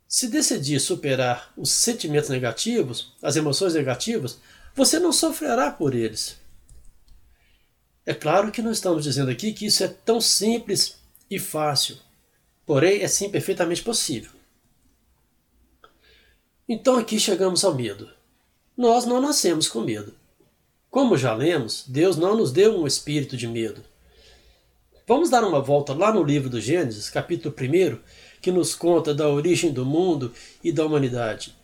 se 0.07 0.29
decidir 0.29 0.79
superar 0.79 1.51
os 1.57 1.71
sentimentos 1.71 2.29
negativos, 2.29 3.13
as 3.21 3.35
emoções 3.35 3.73
negativas, 3.73 4.39
você 4.73 4.97
não 4.97 5.11
sofrerá 5.11 5.69
por 5.71 5.93
eles. 5.93 6.37
É 8.05 8.13
claro 8.13 8.49
que 8.49 8.61
não 8.61 8.71
estamos 8.71 9.03
dizendo 9.03 9.29
aqui 9.29 9.51
que 9.51 9.65
isso 9.65 9.83
é 9.83 9.89
tão 9.89 10.21
simples 10.21 10.95
e 11.29 11.37
fácil, 11.37 11.97
porém 12.65 13.01
é 13.01 13.09
sim 13.09 13.29
perfeitamente 13.29 13.83
possível. 13.83 14.36
Então 16.69 16.97
aqui 16.97 17.17
chegamos 17.17 17.63
ao 17.63 17.73
medo. 17.73 18.09
Nós 18.75 19.05
não 19.05 19.21
nascemos 19.21 19.69
com 19.69 19.79
medo. 19.79 20.13
Como 20.91 21.15
já 21.15 21.33
lemos, 21.33 21.85
Deus 21.87 22.17
não 22.17 22.35
nos 22.35 22.51
deu 22.51 22.77
um 22.77 22.85
espírito 22.85 23.37
de 23.37 23.47
medo. 23.47 23.81
Vamos 25.07 25.29
dar 25.29 25.45
uma 25.45 25.61
volta 25.61 25.93
lá 25.93 26.13
no 26.13 26.21
livro 26.21 26.49
do 26.49 26.59
Gênesis, 26.59 27.09
capítulo 27.09 27.55
1, 27.57 27.99
que 28.41 28.51
nos 28.51 28.75
conta 28.75 29.15
da 29.15 29.29
origem 29.29 29.71
do 29.71 29.85
mundo 29.85 30.33
e 30.61 30.69
da 30.69 30.85
humanidade. 30.85 31.55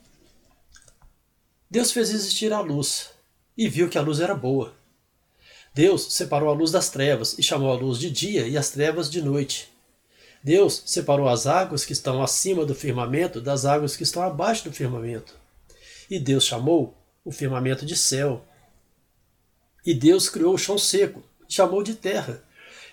Deus 1.69 1.91
fez 1.91 2.09
existir 2.09 2.53
a 2.53 2.61
luz 2.61 3.09
e 3.57 3.67
viu 3.67 3.89
que 3.89 3.97
a 3.97 4.01
luz 4.01 4.21
era 4.21 4.33
boa. 4.33 4.73
Deus 5.73 6.13
separou 6.13 6.47
a 6.47 6.53
luz 6.53 6.71
das 6.71 6.89
trevas 6.89 7.37
e 7.37 7.43
chamou 7.43 7.69
a 7.71 7.75
luz 7.75 7.99
de 7.99 8.09
dia 8.09 8.47
e 8.47 8.57
as 8.57 8.69
trevas 8.69 9.11
de 9.11 9.21
noite. 9.21 9.72
Deus 10.43 10.83
separou 10.85 11.29
as 11.29 11.47
águas 11.47 11.85
que 11.85 11.93
estão 11.93 12.21
acima 12.21 12.65
do 12.65 12.75
firmamento 12.75 13.39
das 13.39 13.63
águas 13.63 13.95
que 13.95 14.03
estão 14.03 14.21
abaixo 14.21 14.65
do 14.65 14.75
firmamento. 14.75 15.35
E 16.09 16.19
Deus 16.19 16.43
chamou 16.43 16.97
o 17.23 17.31
firmamento 17.31 17.85
de 17.85 17.95
céu. 17.95 18.45
E 19.85 19.93
Deus 19.93 20.27
criou 20.27 20.53
o 20.53 20.57
chão 20.57 20.77
seco, 20.77 21.23
chamou 21.47 21.81
de 21.81 21.95
terra, 21.95 22.43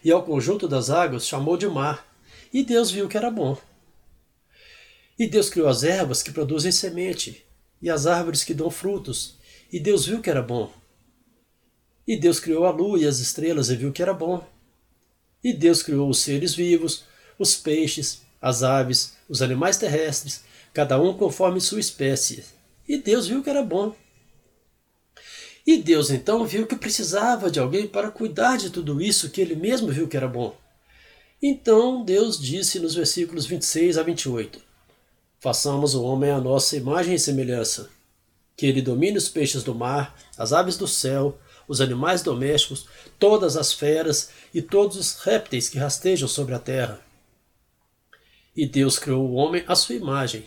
e 0.04 0.12
ao 0.12 0.22
conjunto 0.22 0.68
das 0.68 0.90
águas 0.90 1.26
chamou 1.26 1.56
de 1.56 1.66
mar. 1.66 2.06
E 2.52 2.62
Deus 2.62 2.90
viu 2.90 3.08
que 3.08 3.16
era 3.16 3.30
bom. 3.30 3.58
E 5.18 5.28
Deus 5.28 5.50
criou 5.50 5.68
as 5.68 5.82
ervas 5.82 6.22
que 6.22 6.32
produzem 6.32 6.70
semente, 6.70 7.44
e 7.82 7.90
as 7.90 8.06
árvores 8.06 8.44
que 8.44 8.54
dão 8.54 8.70
frutos, 8.70 9.38
e 9.72 9.80
Deus 9.80 10.06
viu 10.06 10.20
que 10.20 10.30
era 10.30 10.42
bom. 10.42 10.72
E 12.06 12.16
Deus 12.16 12.40
criou 12.40 12.64
a 12.64 12.70
lua 12.70 12.98
e 12.98 13.06
as 13.06 13.18
estrelas 13.18 13.70
e 13.70 13.76
viu 13.76 13.92
que 13.92 14.02
era 14.02 14.14
bom. 14.14 14.46
E 15.42 15.52
Deus 15.52 15.82
criou 15.82 16.08
os 16.08 16.18
seres 16.18 16.54
vivos, 16.54 17.04
os 17.40 17.56
peixes, 17.56 18.20
as 18.40 18.62
aves, 18.62 19.14
os 19.26 19.40
animais 19.40 19.78
terrestres, 19.78 20.42
cada 20.74 21.00
um 21.00 21.16
conforme 21.16 21.60
sua 21.60 21.80
espécie. 21.80 22.44
E 22.86 22.98
Deus 22.98 23.26
viu 23.26 23.42
que 23.42 23.48
era 23.48 23.62
bom. 23.62 23.96
E 25.66 25.78
Deus 25.78 26.10
então 26.10 26.44
viu 26.44 26.66
que 26.66 26.76
precisava 26.76 27.50
de 27.50 27.58
alguém 27.58 27.86
para 27.86 28.10
cuidar 28.10 28.58
de 28.58 28.70
tudo 28.70 29.00
isso 29.00 29.30
que 29.30 29.40
ele 29.40 29.54
mesmo 29.54 29.88
viu 29.88 30.06
que 30.06 30.16
era 30.16 30.28
bom. 30.28 30.54
Então 31.42 32.04
Deus 32.04 32.38
disse 32.38 32.78
nos 32.78 32.94
versículos 32.94 33.46
26 33.46 33.96
a 33.96 34.02
28: 34.02 34.60
Façamos 35.38 35.94
o 35.94 36.02
homem 36.02 36.30
à 36.30 36.40
nossa 36.40 36.76
imagem 36.76 37.14
e 37.14 37.18
semelhança, 37.18 37.88
que 38.54 38.66
ele 38.66 38.82
domine 38.82 39.16
os 39.16 39.28
peixes 39.28 39.62
do 39.62 39.74
mar, 39.74 40.14
as 40.36 40.52
aves 40.52 40.76
do 40.76 40.86
céu, 40.86 41.38
os 41.66 41.80
animais 41.80 42.22
domésticos, 42.22 42.86
todas 43.18 43.56
as 43.56 43.72
feras 43.72 44.28
e 44.52 44.60
todos 44.60 44.96
os 44.96 45.14
répteis 45.20 45.68
que 45.68 45.78
rastejam 45.78 46.28
sobre 46.28 46.54
a 46.54 46.58
terra. 46.58 47.00
E 48.54 48.66
Deus 48.66 48.98
criou 48.98 49.28
o 49.28 49.34
homem 49.34 49.64
à 49.66 49.74
sua 49.74 49.94
imagem. 49.94 50.44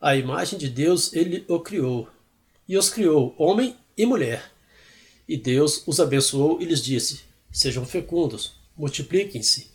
A 0.00 0.16
imagem 0.16 0.58
de 0.58 0.68
Deus 0.68 1.12
ele 1.12 1.44
o 1.48 1.60
criou. 1.60 2.08
E 2.68 2.76
os 2.76 2.90
criou, 2.90 3.34
homem 3.38 3.76
e 3.96 4.04
mulher. 4.04 4.52
E 5.28 5.36
Deus 5.36 5.82
os 5.86 5.98
abençoou 5.98 6.60
e 6.60 6.64
lhes 6.64 6.82
disse: 6.82 7.22
Sejam 7.50 7.84
fecundos, 7.84 8.52
multipliquem-se, 8.76 9.70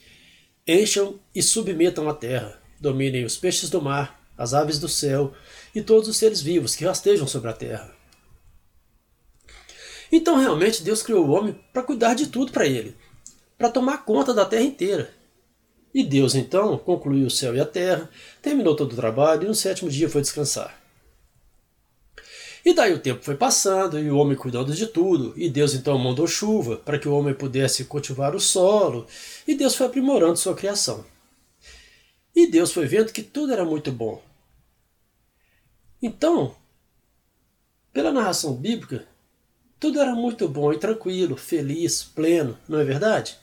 encham 0.67 1.19
e 1.33 1.41
submetam 1.41 2.07
a 2.07 2.13
terra, 2.13 2.61
dominem 2.79 3.25
os 3.25 3.37
peixes 3.37 3.69
do 3.69 3.81
mar, 3.81 4.21
as 4.37 4.53
aves 4.53 4.79
do 4.79 4.87
céu 4.87 5.33
e 5.73 5.81
todos 5.81 6.07
os 6.07 6.17
seres 6.17 6.41
vivos 6.41 6.75
que 6.75 6.85
rastejam 6.85 7.27
sobre 7.27 7.49
a 7.49 7.53
terra. 7.53 7.95
Então, 10.11 10.37
realmente, 10.37 10.83
Deus 10.83 11.01
criou 11.01 11.25
o 11.25 11.31
homem 11.31 11.57
para 11.71 11.83
cuidar 11.83 12.13
de 12.13 12.27
tudo 12.27 12.51
para 12.51 12.67
ele, 12.67 12.95
para 13.57 13.69
tomar 13.69 14.05
conta 14.05 14.33
da 14.33 14.45
terra 14.45 14.63
inteira. 14.63 15.13
E 15.93 16.03
Deus, 16.03 16.35
então, 16.35 16.77
concluiu 16.77 17.27
o 17.27 17.31
céu 17.31 17.55
e 17.55 17.59
a 17.59 17.65
terra, 17.65 18.09
terminou 18.41 18.75
todo 18.75 18.93
o 18.93 18.95
trabalho 18.95 19.43
e 19.43 19.47
no 19.47 19.55
sétimo 19.55 19.89
dia 19.89 20.09
foi 20.09 20.21
descansar. 20.21 20.79
E 22.63 22.73
daí 22.73 22.93
o 22.93 22.99
tempo 22.99 23.23
foi 23.23 23.35
passando 23.35 23.99
e 23.99 24.09
o 24.09 24.17
homem 24.17 24.37
cuidando 24.37 24.73
de 24.73 24.85
tudo, 24.85 25.33
e 25.35 25.49
Deus 25.49 25.73
então 25.73 25.97
mandou 25.97 26.27
chuva 26.27 26.77
para 26.77 26.99
que 26.99 27.07
o 27.07 27.13
homem 27.13 27.33
pudesse 27.33 27.85
cultivar 27.85 28.35
o 28.35 28.39
solo, 28.39 29.07
e 29.47 29.55
Deus 29.55 29.75
foi 29.75 29.87
aprimorando 29.87 30.37
sua 30.37 30.55
criação. 30.55 31.03
E 32.35 32.49
Deus 32.49 32.71
foi 32.71 32.85
vendo 32.85 33.11
que 33.11 33.23
tudo 33.23 33.51
era 33.51 33.65
muito 33.65 33.91
bom. 33.91 34.21
Então, 36.01 36.55
pela 37.91 38.11
narração 38.11 38.53
bíblica, 38.53 39.05
tudo 39.79 39.99
era 39.99 40.13
muito 40.13 40.47
bom 40.47 40.71
e 40.71 40.77
tranquilo, 40.77 41.35
feliz, 41.35 42.03
pleno, 42.03 42.57
não 42.69 42.79
é 42.79 42.83
verdade? 42.83 43.37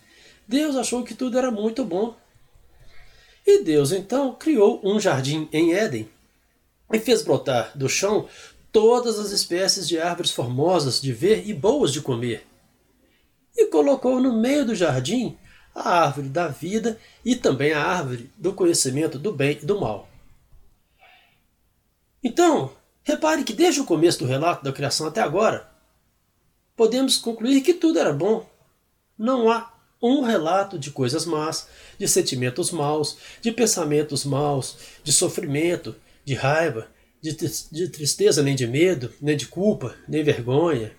Deus 0.46 0.76
achou 0.76 1.02
que 1.02 1.14
tudo 1.14 1.36
era 1.36 1.50
muito 1.50 1.84
bom. 1.84 2.16
E 3.48 3.62
Deus 3.62 3.92
então 3.92 4.34
criou 4.34 4.78
um 4.84 5.00
jardim 5.00 5.48
em 5.50 5.72
Éden 5.72 6.06
e 6.92 6.98
fez 6.98 7.22
brotar 7.22 7.72
do 7.74 7.88
chão 7.88 8.28
todas 8.70 9.18
as 9.18 9.30
espécies 9.30 9.88
de 9.88 9.98
árvores 9.98 10.30
formosas 10.30 11.00
de 11.00 11.14
ver 11.14 11.48
e 11.48 11.54
boas 11.54 11.90
de 11.90 12.02
comer. 12.02 12.46
E 13.56 13.64
colocou 13.68 14.20
no 14.20 14.38
meio 14.38 14.66
do 14.66 14.74
jardim 14.74 15.34
a 15.74 16.02
árvore 16.02 16.28
da 16.28 16.48
vida 16.48 17.00
e 17.24 17.34
também 17.34 17.72
a 17.72 17.82
árvore 17.82 18.30
do 18.36 18.52
conhecimento 18.52 19.18
do 19.18 19.32
bem 19.32 19.58
e 19.62 19.64
do 19.64 19.80
mal. 19.80 20.06
Então, 22.22 22.70
repare 23.02 23.44
que 23.44 23.54
desde 23.54 23.80
o 23.80 23.86
começo 23.86 24.18
do 24.18 24.26
relato 24.26 24.62
da 24.62 24.74
criação 24.74 25.06
até 25.06 25.22
agora, 25.22 25.70
podemos 26.76 27.16
concluir 27.16 27.62
que 27.62 27.72
tudo 27.72 27.98
era 27.98 28.12
bom. 28.12 28.46
Não 29.16 29.50
há 29.50 29.72
um 30.00 30.22
relato 30.22 30.78
de 30.78 30.90
coisas 30.90 31.26
más, 31.26 31.68
de 31.98 32.06
sentimentos 32.06 32.70
maus, 32.70 33.18
de 33.40 33.50
pensamentos 33.50 34.24
maus, 34.24 34.76
de 35.02 35.12
sofrimento, 35.12 35.96
de 36.24 36.34
raiva, 36.34 36.88
de, 37.20 37.32
de 37.72 37.88
tristeza, 37.88 38.42
nem 38.42 38.54
de 38.54 38.66
medo, 38.66 39.12
nem 39.20 39.36
de 39.36 39.46
culpa, 39.46 39.96
nem 40.06 40.22
vergonha. 40.22 40.92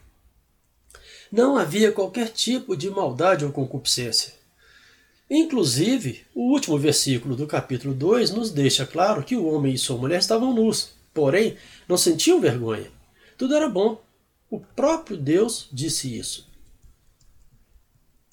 Não 1.32 1.58
havia 1.58 1.91
qualquer 1.91 2.29
tipo 2.29 2.75
de 2.75 2.89
maldade 2.89 3.46
ou 3.46 3.51
concupiscência. 3.51 4.34
Inclusive, 5.29 6.25
o 6.34 6.51
último 6.51 6.77
versículo 6.77 7.36
do 7.36 7.46
capítulo 7.46 7.94
2 7.94 8.32
nos 8.32 8.50
deixa 8.50 8.86
claro 8.86 9.24
que 9.24 9.36
o 9.36 9.46
homem 9.46 9.75
e 9.75 9.77
sua 9.77 9.98
mulher 9.98 10.20
estavam 10.20 10.53
nus, 10.53 10.89
porém 11.13 11.56
não 11.88 11.98
sentiam 11.98 12.41
vergonha. 12.41 12.91
Tudo 13.38 13.56
era 13.56 13.70
bom. 13.70 14.01
O 14.50 14.60
próprio 14.60 15.15
Deus 15.15 15.70
disse 15.72 16.18
isso. 16.18 16.50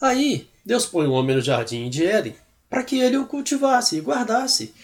Aí, 0.01 0.49
Deus 0.67 0.85
põe 0.85 1.07
o 1.07 1.13
homem 1.13 1.37
no 1.37 1.41
jardim 1.41 1.89
de 1.89 2.05
Éden 2.05 2.35
para 2.69 2.83
que 2.83 2.99
ele 2.99 3.17
o 3.17 3.27
cultivasse 3.27 3.97
e 3.97 4.01
guardasse, 4.01 4.75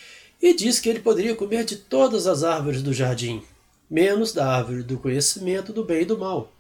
e 0.41 0.55
diz 0.55 0.79
que 0.79 0.89
ele 0.89 1.01
poderia 1.01 1.35
comer 1.35 1.65
de 1.65 1.75
todas 1.75 2.29
as 2.29 2.45
árvores 2.45 2.83
do 2.83 2.93
jardim, 2.93 3.43
menos 3.91 4.33
da 4.33 4.47
árvore 4.47 4.85
do 4.85 4.97
conhecimento 4.97 5.73
do 5.73 5.85
bem 5.85 6.03
e 6.03 6.05
do 6.05 6.17
mal. 6.17 6.53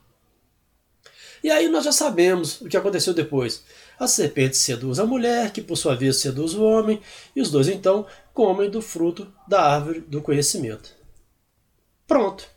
E 1.42 1.50
aí 1.50 1.68
nós 1.68 1.84
já 1.84 1.92
sabemos 1.92 2.60
o 2.60 2.68
que 2.68 2.76
aconteceu 2.76 3.14
depois. 3.14 3.62
A 3.98 4.08
serpente 4.08 4.56
seduz 4.56 4.98
a 4.98 5.06
mulher, 5.06 5.52
que 5.52 5.62
por 5.62 5.76
sua 5.76 5.94
vez 5.94 6.16
seduz 6.16 6.54
o 6.54 6.62
homem, 6.62 7.00
e 7.34 7.40
os 7.40 7.50
dois 7.50 7.68
então 7.68 8.06
comem 8.34 8.68
do 8.68 8.82
fruto 8.82 9.32
da 9.46 9.62
árvore 9.62 10.00
do 10.00 10.20
conhecimento. 10.20 10.94
Pronto. 12.06 12.48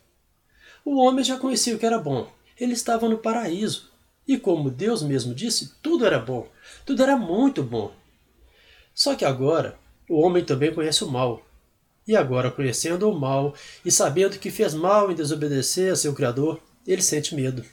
O 0.84 0.96
homem 0.98 1.24
já 1.24 1.38
conhecia 1.38 1.74
o 1.74 1.78
que 1.78 1.86
era 1.86 1.98
bom. 1.98 2.28
Ele 2.58 2.72
estava 2.72 3.08
no 3.08 3.18
paraíso. 3.18 3.90
E 4.26 4.38
como 4.38 4.70
Deus 4.70 5.02
mesmo 5.02 5.34
disse, 5.34 5.74
tudo 5.82 6.06
era 6.06 6.18
bom. 6.18 6.48
Tudo 6.86 7.02
era 7.02 7.16
muito 7.16 7.64
bom. 7.64 7.92
Só 8.94 9.16
que 9.16 9.24
agora 9.24 9.76
o 10.08 10.20
homem 10.20 10.44
também 10.44 10.72
conhece 10.72 11.02
o 11.02 11.10
mal. 11.10 11.44
E 12.06 12.14
agora, 12.16 12.50
conhecendo 12.50 13.10
o 13.10 13.18
mal 13.18 13.52
e 13.84 13.90
sabendo 13.90 14.38
que 14.38 14.52
fez 14.52 14.72
mal 14.72 15.10
em 15.10 15.14
desobedecer 15.14 15.92
a 15.92 15.96
seu 15.96 16.14
Criador, 16.14 16.62
ele 16.86 17.02
sente 17.02 17.34
medo. 17.34 17.64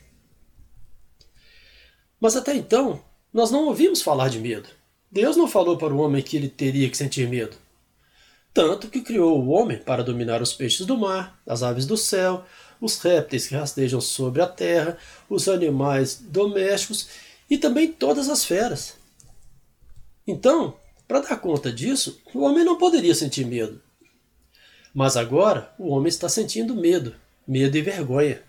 Mas 2.20 2.36
até 2.36 2.56
então, 2.56 3.04
nós 3.32 3.52
não 3.52 3.68
ouvimos 3.68 4.02
falar 4.02 4.30
de 4.30 4.40
medo. 4.40 4.68
Deus 5.12 5.38
não 5.38 5.48
falou 5.48 5.78
para 5.78 5.94
o 5.94 6.00
homem 6.00 6.24
que 6.24 6.36
ele 6.36 6.50
teria 6.50 6.90
que 6.90 6.98
sentir 6.98 7.30
medo. 7.30 7.56
Tanto 8.52 8.88
que 8.88 9.02
criou 9.02 9.40
o 9.40 9.50
homem 9.50 9.78
para 9.78 10.04
dominar 10.04 10.42
os 10.42 10.54
peixes 10.54 10.88
do 10.88 10.98
mar, 10.98 11.40
as 11.46 11.62
aves 11.62 11.86
do 11.86 11.98
céu, 11.98 12.44
os 12.82 12.98
répteis 13.00 13.46
que 13.46 13.56
rastejam 13.56 14.02
sobre 14.02 14.42
a 14.42 14.48
terra, 14.48 14.98
os 15.30 15.48
animais 15.48 16.16
domésticos 16.20 17.10
e 17.48 17.60
também 17.60 17.92
todas 17.92 18.30
as 18.30 18.44
feras. 18.44 19.03
Então, 20.26 20.76
para 21.08 21.20
dar 21.20 21.38
conta 21.38 21.72
disso, 21.72 22.22
o 22.34 22.42
homem 22.42 22.64
não 22.64 22.78
poderia 22.78 23.14
sentir 23.14 23.46
medo. 23.46 23.82
Mas 24.94 25.18
agora 25.18 25.74
o 25.78 25.90
homem 25.90 26.08
está 26.08 26.30
sentindo 26.30 26.76
medo, 26.76 27.16
medo 27.48 27.76
e 27.78 27.82
vergonha. 27.82 28.42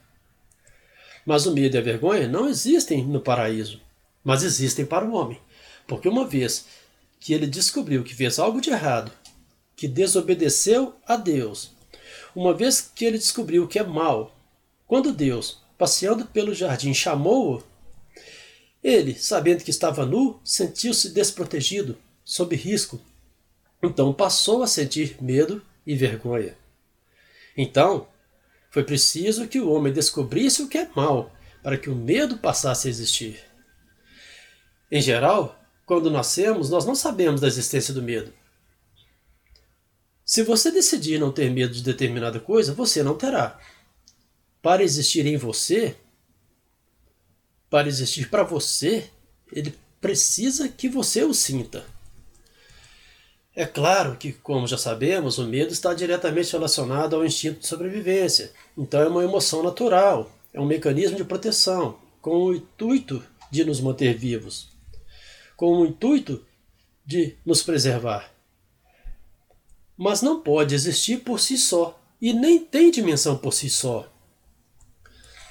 Mas 1.27 1.47
o 1.47 1.53
medo 1.53 1.75
e 1.75 1.79
a 1.79 1.83
vergonha 1.83 2.29
não 2.29 2.49
existem 2.49 3.05
no 3.05 3.21
paraíso, 3.21 3.81
mas 4.23 4.43
existem 4.43 4.85
para 4.85 5.05
o 5.05 5.15
homem, 5.15 5.41
porque 5.87 6.09
uma 6.09 6.27
vez 6.27 6.67
que 7.19 7.33
ele 7.33 7.47
descobriu 7.47 8.05
que 8.05 8.15
fez 8.15 8.39
algo 8.39 8.61
de 8.61 8.71
errado, 8.71 9.11
que 9.75 9.89
desobedeceu 9.89 10.95
a 11.07 11.17
Deus, 11.17 11.73
uma 12.37 12.53
vez 12.53 12.93
que 12.95 13.05
ele 13.05 13.19
descobriu 13.19 13.67
que 13.67 13.79
é 13.79 13.83
mal, 13.83 14.37
quando 14.87 15.13
Deus, 15.13 15.63
passeando 15.79 16.27
pelo 16.27 16.55
jardim, 16.55 16.93
chamou-o, 16.93 17.63
ele, 18.85 19.15
sabendo 19.15 19.65
que 19.65 19.71
estava 19.71 20.05
nu, 20.05 20.39
sentiu-se 20.45 21.09
desprotegido, 21.09 21.97
sob 22.23 22.55
risco. 22.55 23.01
Então 23.83 24.13
passou 24.13 24.63
a 24.63 24.67
sentir 24.67 25.17
medo 25.23 25.63
e 25.87 25.97
vergonha. 25.97 26.55
Então, 27.57 28.07
foi 28.71 28.85
preciso 28.85 29.49
que 29.49 29.59
o 29.59 29.71
homem 29.71 29.91
descobrisse 29.91 30.63
o 30.63 30.69
que 30.69 30.77
é 30.77 30.91
mal 30.95 31.33
para 31.63 31.79
que 31.79 31.89
o 31.89 31.97
medo 31.97 32.37
passasse 32.37 32.87
a 32.87 32.91
existir. 32.91 33.41
Em 34.93 35.01
geral, 35.01 35.59
quando 35.87 36.11
nascemos, 36.11 36.69
nós 36.69 36.85
não 36.85 36.95
sabemos 36.95 37.41
da 37.41 37.47
existência 37.47 37.95
do 37.95 38.03
medo. 38.03 38.35
Se 40.25 40.43
você 40.43 40.71
decidir 40.71 41.19
não 41.19 41.33
ter 41.33 41.51
medo 41.51 41.73
de 41.73 41.83
determinada 41.83 42.39
coisa, 42.39 42.75
você 42.75 43.03
não 43.03 43.17
terá. 43.17 43.59
Para 44.61 44.83
existir 44.83 45.27
em 45.27 45.37
você, 45.37 45.97
para 47.75 47.89
existir 47.89 48.31
para 48.31 48.45
você, 48.45 49.11
ele 49.51 49.77
precisa 50.01 50.69
que 50.69 50.89
você 50.89 51.25
o 51.25 51.35
sinta. 51.35 51.85
É 53.53 53.67
claro 53.67 54.15
que, 54.17 54.33
como 54.33 54.65
já 54.65 54.79
sabemos, 54.79 55.39
o 55.39 55.45
medo 55.49 55.73
está 55.73 55.93
diretamente 55.93 56.53
relacionado 56.53 57.17
ao 57.17 57.27
instinto 57.27 57.59
de 57.59 57.67
sobrevivência, 57.67 58.53
então 58.79 59.01
é 59.01 59.09
uma 59.09 59.25
emoção 59.25 59.61
natural, 59.61 60.31
é 60.53 60.61
um 60.61 60.67
mecanismo 60.67 61.17
de 61.17 61.25
proteção, 61.25 61.99
com 62.23 62.45
o 62.45 62.55
intuito 62.55 63.21
de 63.51 63.65
nos 63.65 63.81
manter 63.81 64.17
vivos, 64.17 64.69
com 65.57 65.81
o 65.81 65.85
intuito 65.85 66.47
de 67.05 67.37
nos 67.45 67.61
preservar. 67.61 68.33
Mas 69.97 70.23
não 70.23 70.41
pode 70.41 70.77
existir 70.77 71.25
por 71.25 71.41
si 71.41 71.59
só, 71.59 72.01
e 72.23 72.33
nem 72.33 72.65
tem 72.65 72.93
dimensão 72.93 73.37
por 73.37 73.53
si 73.53 73.69
só. 73.69 74.09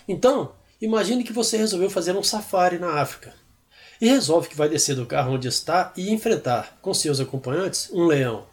Então, 0.07 0.55
imagine 0.85 1.23
que 1.23 1.33
você 1.33 1.57
resolveu 1.57 1.89
fazer 1.89 2.15
um 2.15 2.23
safari 2.23 2.77
na 2.77 2.99
África 2.99 3.33
e 4.01 4.07
resolve 4.07 4.49
que 4.49 4.55
vai 4.55 4.67
descer 4.67 4.95
do 4.95 5.05
carro 5.05 5.33
onde 5.33 5.47
está 5.47 5.93
e 5.95 6.11
enfrentar, 6.11 6.77
com 6.81 6.93
seus 6.93 7.19
acompanhantes, 7.19 7.89
um 7.91 8.05
leão. 8.05 8.45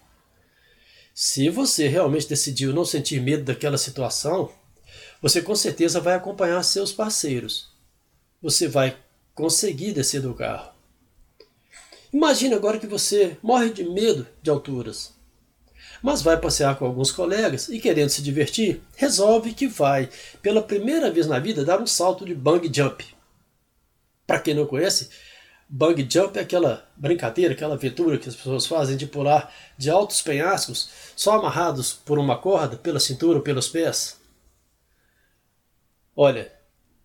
Se 1.13 1.49
você 1.49 1.89
realmente 1.89 2.29
decidiu 2.29 2.73
não 2.73 2.85
sentir 2.85 3.21
medo 3.21 3.45
daquela 3.45 3.77
situação, 3.77 4.53
você 5.21 5.43
com 5.43 5.57
certeza 5.57 6.01
vai 6.01 6.15
acompanhar 6.15 6.63
seus 6.63 6.93
parceiros. 6.93 7.69
Você 8.41 8.69
vai 8.69 8.97
conseguir 9.35 9.93
descer 9.93 10.23
do 10.23 10.33
carro. 10.35 10.73
Imagine 12.13 12.55
agora 12.55 12.79
que 12.79 12.87
você 12.87 13.37
morre 13.43 13.71
de 13.71 13.85
medo 13.85 14.27
de 14.41 14.51
alturas, 14.51 15.15
mas 16.03 16.23
vai 16.23 16.39
passear 16.39 16.77
com 16.77 16.85
alguns 16.85 17.11
colegas 17.11 17.69
e, 17.69 17.79
querendo 17.79 18.09
se 18.09 18.23
divertir, 18.23 18.81
resolve 18.97 19.53
que 19.53 19.67
vai, 19.67 20.09
pela 20.41 20.63
primeira 20.63 21.11
vez 21.11 21.27
na 21.27 21.39
vida, 21.39 21.65
dar 21.65 21.81
um 21.81 21.87
salto 21.87 22.25
de 22.25 22.35
bang 22.35 22.71
jump. 22.73 23.05
Para 24.27 24.41
quem 24.41 24.55
não 24.55 24.67
conhece, 24.67 25.11
Bug 25.73 26.05
jump 26.11 26.37
é 26.37 26.43
aquela 26.43 26.85
brincadeira, 26.97 27.55
aquela 27.55 27.75
aventura 27.75 28.19
que 28.19 28.29
as 28.29 28.35
pessoas 28.35 28.67
fazem 28.67 28.97
de 28.97 29.07
pular 29.07 29.55
de 29.79 29.89
altos 29.89 30.21
penhascos 30.21 30.91
só 31.15 31.39
amarrados 31.39 31.93
por 31.93 32.19
uma 32.19 32.37
corda 32.37 32.77
pela 32.77 32.99
cintura 32.99 33.39
ou 33.39 33.45
pelos 33.45 33.69
pés. 33.69 34.17
Olha, 36.17 36.53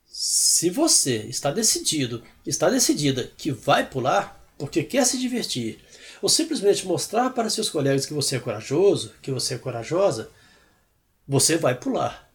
se 0.08 0.72
você 0.72 1.18
está 1.28 1.52
decidido, 1.52 2.24
está 2.44 2.68
decidida 2.68 3.32
que 3.38 3.52
vai 3.52 3.88
pular 3.88 4.44
porque 4.58 4.82
quer 4.82 5.06
se 5.06 5.20
divertir, 5.20 5.80
ou 6.22 6.30
simplesmente 6.30 6.86
mostrar 6.86 7.30
para 7.32 7.50
seus 7.50 7.70
colegas 7.70 8.06
que 8.06 8.14
você 8.14 8.38
é 8.38 8.40
corajoso, 8.40 9.14
que 9.22 9.32
você 9.32 9.56
é 9.56 9.58
corajosa, 9.58 10.30
você 11.28 11.58
vai 11.58 11.76
pular. 11.76 12.30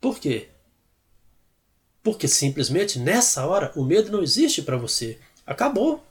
Por 0.00 0.18
quê? 0.18 0.48
Porque 2.02 2.26
simplesmente 2.26 2.98
nessa 2.98 3.46
hora 3.46 3.72
o 3.76 3.84
medo 3.84 4.10
não 4.10 4.22
existe 4.22 4.62
para 4.62 4.76
você. 4.76 5.18
Acabou. 5.46 6.04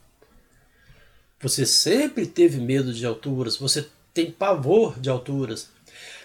Você 1.40 1.64
sempre 1.64 2.26
teve 2.26 2.60
medo 2.60 2.92
de 2.92 3.04
alturas, 3.06 3.56
você 3.56 3.88
tem 4.12 4.30
pavor 4.30 4.98
de 5.00 5.08
alturas. 5.08 5.68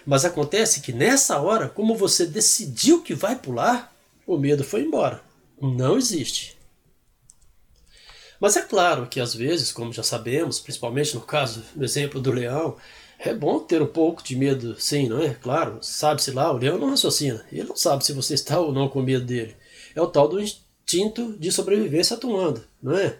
Mas 0.05 0.25
acontece 0.25 0.81
que 0.81 0.93
nessa 0.93 1.39
hora, 1.39 1.67
como 1.67 1.95
você 1.95 2.25
decidiu 2.25 3.01
que 3.01 3.15
vai 3.15 3.35
pular, 3.35 3.95
o 4.27 4.37
medo 4.37 4.63
foi 4.63 4.81
embora. 4.83 5.23
Não 5.59 5.97
existe. 5.97 6.54
Mas 8.45 8.55
é 8.57 8.61
claro 8.61 9.07
que 9.07 9.19
às 9.19 9.33
vezes, 9.33 9.71
como 9.71 9.91
já 9.91 10.03
sabemos, 10.03 10.59
principalmente 10.59 11.15
no 11.15 11.21
caso, 11.21 11.63
no 11.75 11.83
exemplo 11.83 12.21
do 12.21 12.31
leão, 12.31 12.77
É 13.17 13.33
bom 13.33 13.59
ter 13.59 13.81
um 13.81 13.87
pouco 13.87 14.21
de 14.23 14.35
medo, 14.35 14.79
sim, 14.79 15.09
não 15.09 15.19
é? 15.19 15.33
Claro, 15.33 15.79
sabe-se 15.81 16.29
lá, 16.29 16.51
o 16.51 16.57
leão 16.57 16.77
não 16.77 16.91
raciocina. 16.91 17.43
Ele 17.51 17.63
não 17.63 17.75
sabe 17.75 18.05
se 18.05 18.13
você 18.13 18.35
está 18.35 18.59
ou 18.59 18.71
não 18.71 18.87
com 18.87 19.01
medo 19.01 19.25
dele. 19.25 19.55
É 19.95 20.01
o 20.01 20.05
tal 20.05 20.27
do 20.27 20.39
instinto 20.39 21.35
de 21.39 21.51
sobrevivência 21.51 22.15
atuando, 22.15 22.63
não 22.79 22.95
é? 22.95 23.17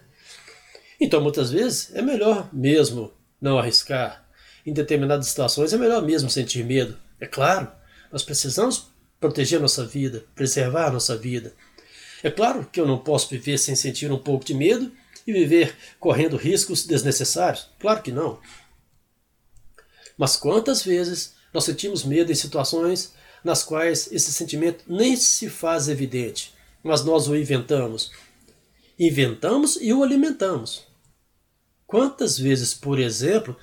Então, 1.00 1.20
muitas 1.20 1.50
vezes, 1.50 1.92
é 1.92 2.02
melhor 2.02 2.48
mesmo 2.52 3.12
não 3.40 3.58
arriscar. 3.58 4.24
Em 4.64 4.72
determinadas 4.72 5.26
situações, 5.26 5.72
é 5.72 5.76
melhor 5.76 6.02
mesmo 6.02 6.30
sentir 6.30 6.64
medo. 6.64 6.96
É 7.20 7.26
claro, 7.26 7.66
nós 8.12 8.22
precisamos 8.22 8.92
proteger 9.18 9.58
nossa 9.58 9.84
vida, 9.84 10.24
preservar 10.36 10.92
nossa 10.92 11.16
vida. 11.16 11.52
É 12.22 12.30
claro 12.30 12.64
que 12.70 12.80
eu 12.80 12.86
não 12.86 12.98
posso 12.98 13.28
viver 13.28 13.58
sem 13.58 13.74
sentir 13.74 14.12
um 14.12 14.18
pouco 14.18 14.44
de 14.44 14.54
medo 14.54 14.92
e 15.26 15.32
viver 15.32 15.76
correndo 15.98 16.36
riscos 16.36 16.86
desnecessários. 16.86 17.68
Claro 17.78 18.02
que 18.02 18.12
não. 18.12 18.38
Mas 20.16 20.36
quantas 20.36 20.82
vezes 20.82 21.34
nós 21.52 21.64
sentimos 21.64 22.04
medo 22.04 22.30
em 22.30 22.34
situações 22.34 23.14
nas 23.42 23.62
quais 23.62 24.10
esse 24.12 24.32
sentimento 24.32 24.84
nem 24.86 25.16
se 25.16 25.48
faz 25.48 25.88
evidente, 25.88 26.54
mas 26.82 27.04
nós 27.04 27.28
o 27.28 27.36
inventamos. 27.36 28.10
Inventamos 28.98 29.76
e 29.80 29.92
o 29.92 30.02
alimentamos. 30.02 30.84
Quantas 31.86 32.38
vezes, 32.38 32.74
por 32.74 32.98
exemplo, 32.98 33.56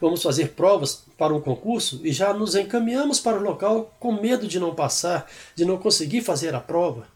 vamos 0.00 0.22
fazer 0.22 0.50
provas 0.50 1.04
para 1.16 1.34
um 1.34 1.40
concurso 1.40 2.00
e 2.04 2.12
já 2.12 2.34
nos 2.34 2.54
encaminhamos 2.54 3.20
para 3.20 3.38
o 3.38 3.42
local 3.42 3.96
com 3.98 4.20
medo 4.20 4.46
de 4.46 4.58
não 4.58 4.74
passar, 4.74 5.30
de 5.54 5.64
não 5.64 5.78
conseguir 5.78 6.20
fazer 6.20 6.54
a 6.54 6.60
prova? 6.60 7.08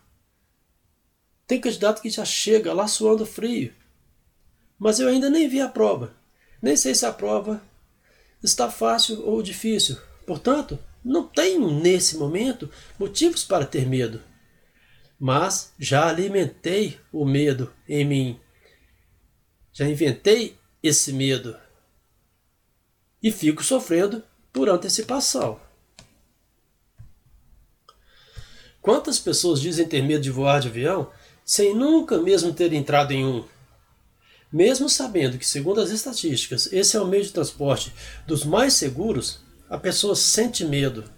Tem 1.46 1.60
candidato 1.60 2.00
que 2.00 2.08
já 2.08 2.24
chega 2.24 2.72
lá 2.72 2.88
suando 2.88 3.26
frio. 3.26 3.72
Mas 4.84 5.00
eu 5.00 5.08
ainda 5.08 5.30
nem 5.30 5.48
vi 5.48 5.62
a 5.62 5.68
prova. 5.68 6.14
Nem 6.60 6.76
sei 6.76 6.94
se 6.94 7.06
a 7.06 7.12
prova 7.12 7.62
está 8.42 8.70
fácil 8.70 9.26
ou 9.26 9.42
difícil. 9.42 9.96
Portanto, 10.26 10.78
não 11.02 11.26
tenho 11.26 11.70
nesse 11.70 12.18
momento 12.18 12.70
motivos 12.98 13.42
para 13.44 13.64
ter 13.64 13.86
medo. 13.86 14.20
Mas 15.18 15.72
já 15.78 16.06
alimentei 16.06 17.00
o 17.10 17.24
medo 17.24 17.72
em 17.88 18.04
mim. 18.04 18.40
Já 19.72 19.88
inventei 19.88 20.58
esse 20.82 21.14
medo. 21.14 21.56
E 23.22 23.32
fico 23.32 23.64
sofrendo 23.64 24.22
por 24.52 24.68
antecipação. 24.68 25.58
Quantas 28.82 29.18
pessoas 29.18 29.62
dizem 29.62 29.88
ter 29.88 30.02
medo 30.02 30.22
de 30.22 30.30
voar 30.30 30.60
de 30.60 30.68
avião 30.68 31.10
sem 31.42 31.74
nunca 31.74 32.18
mesmo 32.18 32.52
ter 32.52 32.70
entrado 32.74 33.12
em 33.12 33.24
um? 33.24 33.53
Mesmo 34.54 34.88
sabendo 34.88 35.36
que, 35.36 35.44
segundo 35.44 35.80
as 35.80 35.90
estatísticas, 35.90 36.72
esse 36.72 36.96
é 36.96 37.00
o 37.00 37.06
meio 37.08 37.24
de 37.24 37.32
transporte 37.32 37.92
dos 38.24 38.44
mais 38.44 38.74
seguros, 38.74 39.40
a 39.68 39.76
pessoa 39.76 40.14
sente 40.14 40.64
medo. 40.64 41.10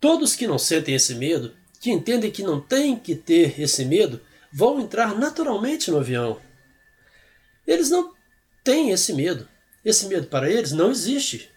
Todos 0.00 0.34
que 0.34 0.48
não 0.48 0.58
sentem 0.58 0.96
esse 0.96 1.14
medo, 1.14 1.54
que 1.80 1.92
entendem 1.92 2.32
que 2.32 2.42
não 2.42 2.60
tem 2.60 2.98
que 2.98 3.14
ter 3.14 3.60
esse 3.60 3.84
medo, 3.84 4.20
vão 4.52 4.80
entrar 4.80 5.16
naturalmente 5.16 5.92
no 5.92 5.98
avião. 5.98 6.40
Eles 7.64 7.88
não 7.88 8.12
têm 8.64 8.90
esse 8.90 9.12
medo. 9.12 9.48
Esse 9.84 10.06
medo 10.06 10.26
para 10.26 10.50
eles 10.50 10.72
não 10.72 10.90
existe. 10.90 11.48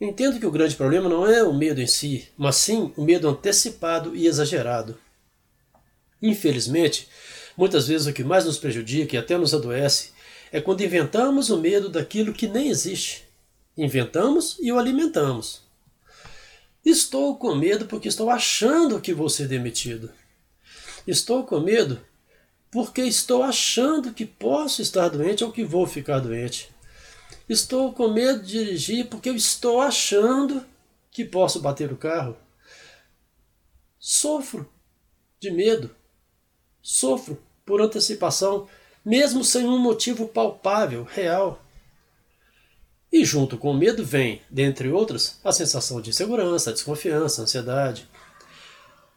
Entendo 0.00 0.40
que 0.40 0.46
o 0.46 0.50
grande 0.50 0.74
problema 0.74 1.08
não 1.08 1.24
é 1.24 1.44
o 1.44 1.54
medo 1.54 1.80
em 1.80 1.86
si, 1.86 2.28
mas 2.36 2.56
sim 2.56 2.92
o 2.96 3.04
medo 3.04 3.28
antecipado 3.28 4.16
e 4.16 4.26
exagerado. 4.26 4.98
Infelizmente, 6.20 7.08
Muitas 7.56 7.86
vezes 7.86 8.06
o 8.06 8.12
que 8.12 8.24
mais 8.24 8.44
nos 8.44 8.58
prejudica 8.58 9.14
e 9.14 9.18
até 9.18 9.38
nos 9.38 9.54
adoece 9.54 10.10
é 10.50 10.60
quando 10.60 10.82
inventamos 10.82 11.50
o 11.50 11.58
medo 11.58 11.88
daquilo 11.88 12.32
que 12.32 12.48
nem 12.48 12.68
existe. 12.68 13.24
Inventamos 13.76 14.56
e 14.60 14.72
o 14.72 14.78
alimentamos. 14.78 15.62
Estou 16.84 17.36
com 17.36 17.54
medo 17.54 17.86
porque 17.86 18.08
estou 18.08 18.30
achando 18.30 19.00
que 19.00 19.14
vou 19.14 19.28
ser 19.28 19.48
demitido. 19.48 20.12
Estou 21.06 21.44
com 21.44 21.60
medo 21.60 22.00
porque 22.70 23.02
estou 23.02 23.42
achando 23.42 24.12
que 24.12 24.26
posso 24.26 24.82
estar 24.82 25.08
doente 25.08 25.44
ou 25.44 25.52
que 25.52 25.64
vou 25.64 25.86
ficar 25.86 26.18
doente. 26.18 26.70
Estou 27.48 27.92
com 27.92 28.08
medo 28.08 28.42
de 28.42 28.64
dirigir 28.64 29.06
porque 29.06 29.28
eu 29.28 29.36
estou 29.36 29.80
achando 29.80 30.64
que 31.10 31.24
posso 31.24 31.60
bater 31.60 31.92
o 31.92 31.96
carro. 31.96 32.36
Sofro 33.98 34.70
de 35.40 35.50
medo 35.50 35.94
Sofro 36.86 37.38
por 37.64 37.80
antecipação, 37.80 38.68
mesmo 39.02 39.42
sem 39.42 39.66
um 39.66 39.78
motivo 39.78 40.28
palpável, 40.28 41.02
real. 41.02 41.64
E 43.10 43.24
junto 43.24 43.56
com 43.56 43.70
o 43.70 43.74
medo 43.74 44.04
vem, 44.04 44.42
dentre 44.50 44.90
outras, 44.90 45.40
a 45.42 45.50
sensação 45.50 45.98
de 45.98 46.10
insegurança, 46.10 46.72
desconfiança, 46.72 47.40
ansiedade. 47.40 48.06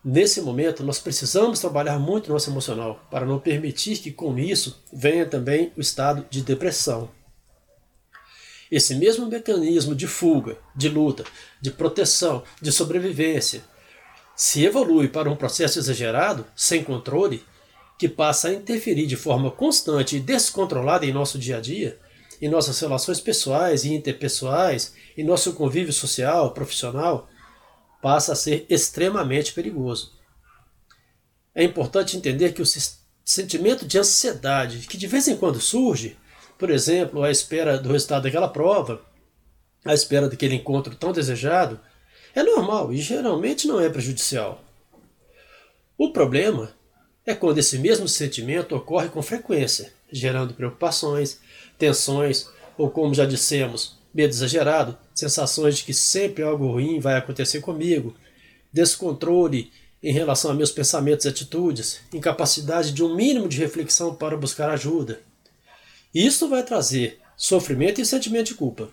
Nesse 0.01 0.39
momento, 0.39 0.82
nós 0.82 0.99
precisamos 0.99 1.60
trabalhar 1.60 1.99
muito 1.99 2.32
nosso 2.32 2.49
emocional 2.49 3.06
para 3.12 3.25
não 3.25 3.38
permitir 3.38 3.97
que 3.97 4.13
com 4.13 4.39
isso 4.39 4.82
venha 4.93 5.25
também 5.25 5.73
o 5.75 5.82
estado 5.82 6.25
de 6.30 6.41
depressão. 6.41 7.12
Esse 8.71 8.95
mesmo 8.95 9.25
mecanismo 9.25 9.93
de 9.93 10.08
fuga, 10.08 10.58
de 10.73 10.88
luta, 10.88 11.25
de 11.60 11.69
proteção, 11.71 12.43
de 12.62 12.71
sobrevivência, 12.71 13.62
se 14.38 14.63
evolui 14.63 15.10
para 15.10 15.30
um 15.30 15.36
processo 15.36 15.80
exagerado, 15.80 16.45
sem 16.56 16.82
controle, 16.82 17.43
que 17.97 18.07
passa 18.07 18.49
a 18.49 18.53
interferir 18.53 19.07
de 19.07 19.15
forma 19.15 19.49
constante 19.49 20.17
e 20.17 20.19
descontrolada 20.19 21.05
em 21.05 21.12
nosso 21.12 21.39
dia 21.39 21.57
a 21.57 21.62
dia, 21.62 21.99
em 22.41 22.47
nossas 22.47 22.79
relações 22.79 23.19
pessoais 23.19 23.83
e 23.83 23.93
interpessoais, 23.93 24.93
em 25.17 25.23
nosso 25.23 25.53
convívio 25.53 25.91
social, 25.91 26.53
profissional, 26.53 27.27
passa 28.01 28.33
a 28.33 28.36
ser 28.36 28.65
extremamente 28.69 29.53
perigoso. 29.53 30.13
É 31.55 31.63
importante 31.63 32.15
entender 32.15 32.53
que 32.53 32.62
o 32.62 32.65
sentimento 33.25 33.86
de 33.86 33.97
ansiedade 33.97 34.86
que 34.88 34.97
de 34.97 35.07
vez 35.07 35.27
em 35.27 35.36
quando 35.36 35.60
surge, 35.60 36.15
por 36.57 36.69
exemplo, 36.69 37.23
à 37.23 37.31
espera 37.31 37.79
do 37.79 37.91
resultado 37.91 38.23
daquela 38.23 38.47
prova, 38.47 39.01
à 39.83 39.93
espera 39.93 40.29
daquele 40.29 40.55
encontro 40.55 40.95
tão 40.95 41.12
desejado, 41.12 41.79
é 42.36 42.43
normal 42.43 42.93
e 42.93 42.97
geralmente 42.97 43.67
não 43.67 43.79
é 43.79 43.89
prejudicial. 43.89 44.63
O 45.97 46.12
problema 46.13 46.76
é 47.27 47.35
quando 47.35 47.57
esse 47.57 47.77
mesmo 47.77 48.07
sentimento 48.07 48.73
ocorre 48.73 49.09
com 49.09 49.21
frequência, 49.21 49.91
gerando 50.09 50.53
preocupações, 50.53 51.39
tensões 51.77 52.47
ou, 52.77 52.89
como 52.89 53.13
já 53.13 53.25
dissemos, 53.25 53.97
medo 54.13 54.29
exagerado, 54.29 54.97
sensações 55.13 55.77
de 55.77 55.83
que 55.83 55.93
sempre 55.93 56.41
algo 56.41 56.71
ruim 56.71 57.01
vai 57.01 57.17
acontecer 57.17 57.59
comigo, 57.59 58.15
descontrole 58.71 59.69
em 60.01 60.13
relação 60.13 60.51
a 60.51 60.53
meus 60.53 60.71
pensamentos 60.71 61.25
e 61.25 61.29
atitudes, 61.29 61.99
incapacidade 62.13 62.93
de 62.93 63.03
um 63.03 63.13
mínimo 63.13 63.49
de 63.49 63.57
reflexão 63.57 64.15
para 64.15 64.37
buscar 64.37 64.69
ajuda. 64.69 65.19
Isso 66.15 66.47
vai 66.47 66.63
trazer 66.63 67.19
sofrimento 67.35 67.99
e 67.99 68.05
sentimento 68.05 68.47
de 68.47 68.55
culpa. 68.55 68.89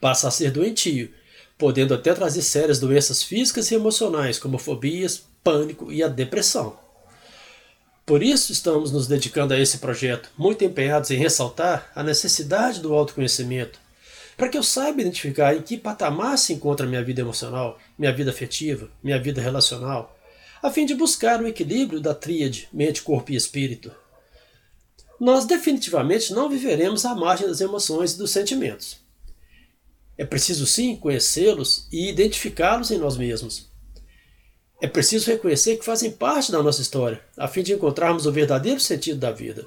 Passa 0.00 0.28
a 0.28 0.30
ser 0.30 0.52
doentio, 0.52 1.10
podendo 1.58 1.92
até 1.92 2.14
trazer 2.14 2.42
sérias 2.42 2.78
doenças 2.78 3.24
físicas 3.24 3.68
e 3.72 3.74
emocionais, 3.74 4.38
como 4.38 4.58
fobias, 4.58 5.24
pânico 5.42 5.90
e 5.90 6.04
a 6.04 6.08
depressão. 6.08 6.85
Por 8.06 8.22
isso 8.22 8.52
estamos 8.52 8.92
nos 8.92 9.08
dedicando 9.08 9.52
a 9.52 9.58
esse 9.58 9.78
projeto, 9.78 10.30
muito 10.38 10.64
empenhados 10.64 11.10
em 11.10 11.16
ressaltar 11.16 11.90
a 11.92 12.04
necessidade 12.04 12.80
do 12.80 12.94
autoconhecimento, 12.94 13.80
para 14.36 14.48
que 14.48 14.56
eu 14.56 14.62
saiba 14.62 15.00
identificar 15.00 15.56
em 15.56 15.62
que 15.62 15.76
patamar 15.76 16.38
se 16.38 16.52
encontra 16.52 16.86
minha 16.86 17.02
vida 17.02 17.20
emocional, 17.20 17.80
minha 17.98 18.12
vida 18.12 18.30
afetiva, 18.30 18.88
minha 19.02 19.20
vida 19.20 19.42
relacional, 19.42 20.16
a 20.62 20.70
fim 20.70 20.86
de 20.86 20.94
buscar 20.94 21.42
o 21.42 21.48
equilíbrio 21.48 22.00
da 22.00 22.14
tríade 22.14 22.68
mente, 22.72 23.02
corpo 23.02 23.32
e 23.32 23.34
espírito. 23.34 23.90
Nós 25.18 25.44
definitivamente 25.44 26.32
não 26.32 26.48
viveremos 26.48 27.04
à 27.04 27.12
margem 27.12 27.48
das 27.48 27.60
emoções 27.60 28.12
e 28.12 28.18
dos 28.18 28.30
sentimentos. 28.30 28.98
É 30.16 30.24
preciso 30.24 30.64
sim 30.64 30.94
conhecê-los 30.94 31.88
e 31.90 32.08
identificá-los 32.08 32.92
em 32.92 32.98
nós 32.98 33.16
mesmos. 33.16 33.68
É 34.80 34.86
preciso 34.86 35.30
reconhecer 35.30 35.76
que 35.76 35.84
fazem 35.84 36.10
parte 36.10 36.52
da 36.52 36.62
nossa 36.62 36.82
história, 36.82 37.22
a 37.36 37.48
fim 37.48 37.62
de 37.62 37.72
encontrarmos 37.72 38.26
o 38.26 38.32
verdadeiro 38.32 38.78
sentido 38.78 39.18
da 39.18 39.32
vida. 39.32 39.66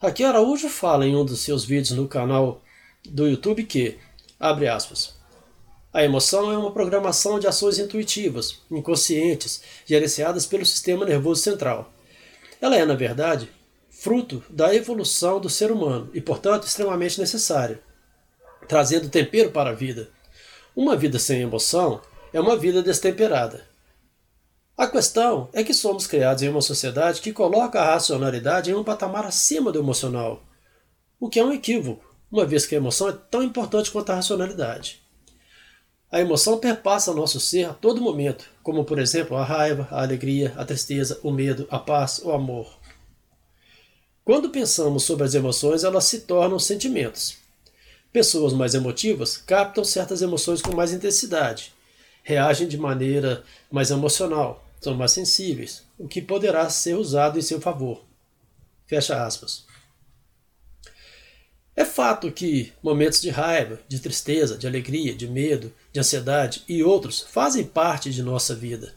Raquel 0.00 0.28
Araújo 0.28 0.68
fala 0.68 1.06
em 1.06 1.14
um 1.14 1.24
dos 1.24 1.40
seus 1.40 1.64
vídeos 1.64 1.90
no 1.90 2.08
canal 2.08 2.62
do 3.04 3.28
YouTube 3.28 3.64
que, 3.64 3.98
abre 4.40 4.66
aspas, 4.66 5.18
a 5.92 6.04
emoção 6.04 6.52
é 6.52 6.56
uma 6.56 6.70
programação 6.70 7.38
de 7.38 7.46
ações 7.46 7.78
intuitivas, 7.78 8.62
inconscientes, 8.70 9.62
gerenciadas 9.84 10.46
pelo 10.46 10.64
sistema 10.64 11.04
nervoso 11.04 11.42
central. 11.42 11.92
Ela 12.60 12.76
é, 12.76 12.84
na 12.84 12.94
verdade, 12.94 13.50
fruto 13.90 14.42
da 14.48 14.74
evolução 14.74 15.40
do 15.40 15.50
ser 15.50 15.70
humano 15.70 16.08
e, 16.14 16.20
portanto, 16.20 16.66
extremamente 16.66 17.20
necessária, 17.20 17.80
trazendo 18.68 19.08
tempero 19.08 19.50
para 19.50 19.70
a 19.70 19.74
vida. 19.74 20.08
Uma 20.76 20.96
vida 20.96 21.18
sem 21.18 21.40
emoção 21.40 22.00
é 22.32 22.40
uma 22.40 22.56
vida 22.56 22.82
destemperada. 22.82 23.66
A 24.76 24.86
questão 24.86 25.48
é 25.52 25.64
que 25.64 25.74
somos 25.74 26.06
criados 26.06 26.42
em 26.42 26.48
uma 26.48 26.62
sociedade 26.62 27.20
que 27.20 27.32
coloca 27.32 27.80
a 27.80 27.94
racionalidade 27.94 28.70
em 28.70 28.74
um 28.74 28.84
patamar 28.84 29.26
acima 29.26 29.72
do 29.72 29.78
emocional. 29.78 30.42
o 31.18 31.28
que 31.28 31.40
é 31.40 31.44
um 31.44 31.52
equívoco, 31.52 32.04
uma 32.30 32.46
vez 32.46 32.64
que 32.64 32.76
a 32.76 32.78
emoção 32.78 33.08
é 33.08 33.12
tão 33.12 33.42
importante 33.42 33.90
quanto 33.90 34.10
a 34.10 34.14
racionalidade. 34.14 35.02
A 36.10 36.20
emoção 36.20 36.58
perpassa 36.58 37.12
nosso 37.12 37.40
ser 37.40 37.64
a 37.64 37.74
todo 37.74 38.00
momento, 38.00 38.48
como 38.62 38.84
por 38.84 38.98
exemplo 38.98 39.36
a 39.36 39.44
raiva, 39.44 39.88
a 39.90 40.00
alegria, 40.00 40.54
a 40.56 40.64
tristeza, 40.64 41.18
o 41.22 41.30
medo, 41.30 41.66
a 41.70 41.78
paz, 41.78 42.20
o 42.24 42.30
amor. 42.30 42.78
Quando 44.24 44.50
pensamos 44.50 45.02
sobre 45.02 45.24
as 45.24 45.34
emoções, 45.34 45.84
elas 45.84 46.04
se 46.04 46.20
tornam 46.20 46.58
sentimentos. 46.58 47.36
Pessoas 48.12 48.52
mais 48.52 48.74
emotivas 48.74 49.36
captam 49.36 49.82
certas 49.82 50.22
emoções 50.22 50.62
com 50.62 50.74
mais 50.74 50.92
intensidade, 50.92 51.74
reagem 52.28 52.68
de 52.68 52.76
maneira 52.76 53.42
mais 53.70 53.90
emocional, 53.90 54.62
são 54.82 54.94
mais 54.94 55.12
sensíveis, 55.12 55.84
o 55.98 56.06
que 56.06 56.20
poderá 56.20 56.68
ser 56.68 56.94
usado 56.94 57.38
em 57.38 57.42
seu 57.42 57.58
favor. 57.58 58.04
Fecha 58.86 59.24
aspas. 59.24 59.64
É 61.74 61.86
fato 61.86 62.30
que 62.30 62.70
momentos 62.82 63.22
de 63.22 63.30
raiva, 63.30 63.80
de 63.88 63.98
tristeza, 63.98 64.58
de 64.58 64.66
alegria, 64.66 65.14
de 65.14 65.26
medo, 65.26 65.72
de 65.90 66.00
ansiedade 66.00 66.64
e 66.68 66.82
outros 66.82 67.22
fazem 67.22 67.64
parte 67.64 68.10
de 68.10 68.22
nossa 68.22 68.54
vida. 68.54 68.94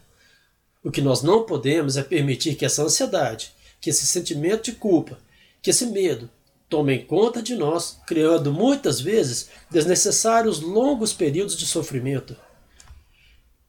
O 0.84 0.90
que 0.90 1.00
nós 1.00 1.22
não 1.22 1.46
podemos 1.46 1.96
é 1.96 2.02
permitir 2.02 2.54
que 2.54 2.66
essa 2.66 2.82
ansiedade, 2.82 3.54
que 3.80 3.88
esse 3.88 4.06
sentimento 4.06 4.64
de 4.64 4.72
culpa, 4.72 5.18
que 5.62 5.70
esse 5.70 5.86
medo 5.86 6.28
tomem 6.68 7.02
conta 7.02 7.42
de 7.42 7.54
nós, 7.54 7.98
criando 8.06 8.52
muitas 8.52 9.00
vezes 9.00 9.48
desnecessários 9.70 10.60
longos 10.60 11.14
períodos 11.14 11.56
de 11.56 11.64
sofrimento. 11.64 12.36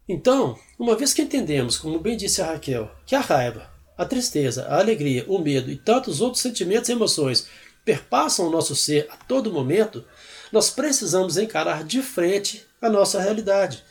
Então, 0.07 0.57
uma 0.77 0.95
vez 0.95 1.13
que 1.13 1.21
entendemos, 1.21 1.77
como 1.77 1.99
bem 1.99 2.17
disse 2.17 2.41
a 2.41 2.47
Raquel, 2.47 2.91
que 3.05 3.15
a 3.15 3.21
raiva, 3.21 3.71
a 3.97 4.05
tristeza, 4.05 4.65
a 4.67 4.79
alegria, 4.79 5.25
o 5.27 5.39
medo 5.39 5.71
e 5.71 5.77
tantos 5.77 6.19
outros 6.19 6.41
sentimentos 6.41 6.89
e 6.89 6.91
emoções 6.91 7.47
perpassam 7.85 8.47
o 8.47 8.49
nosso 8.49 8.75
ser 8.75 9.07
a 9.09 9.15
todo 9.15 9.51
momento, 9.51 10.03
nós 10.51 10.69
precisamos 10.69 11.37
encarar 11.37 11.83
de 11.83 12.01
frente 12.01 12.65
a 12.81 12.89
nossa 12.89 13.21
realidade, 13.21 13.83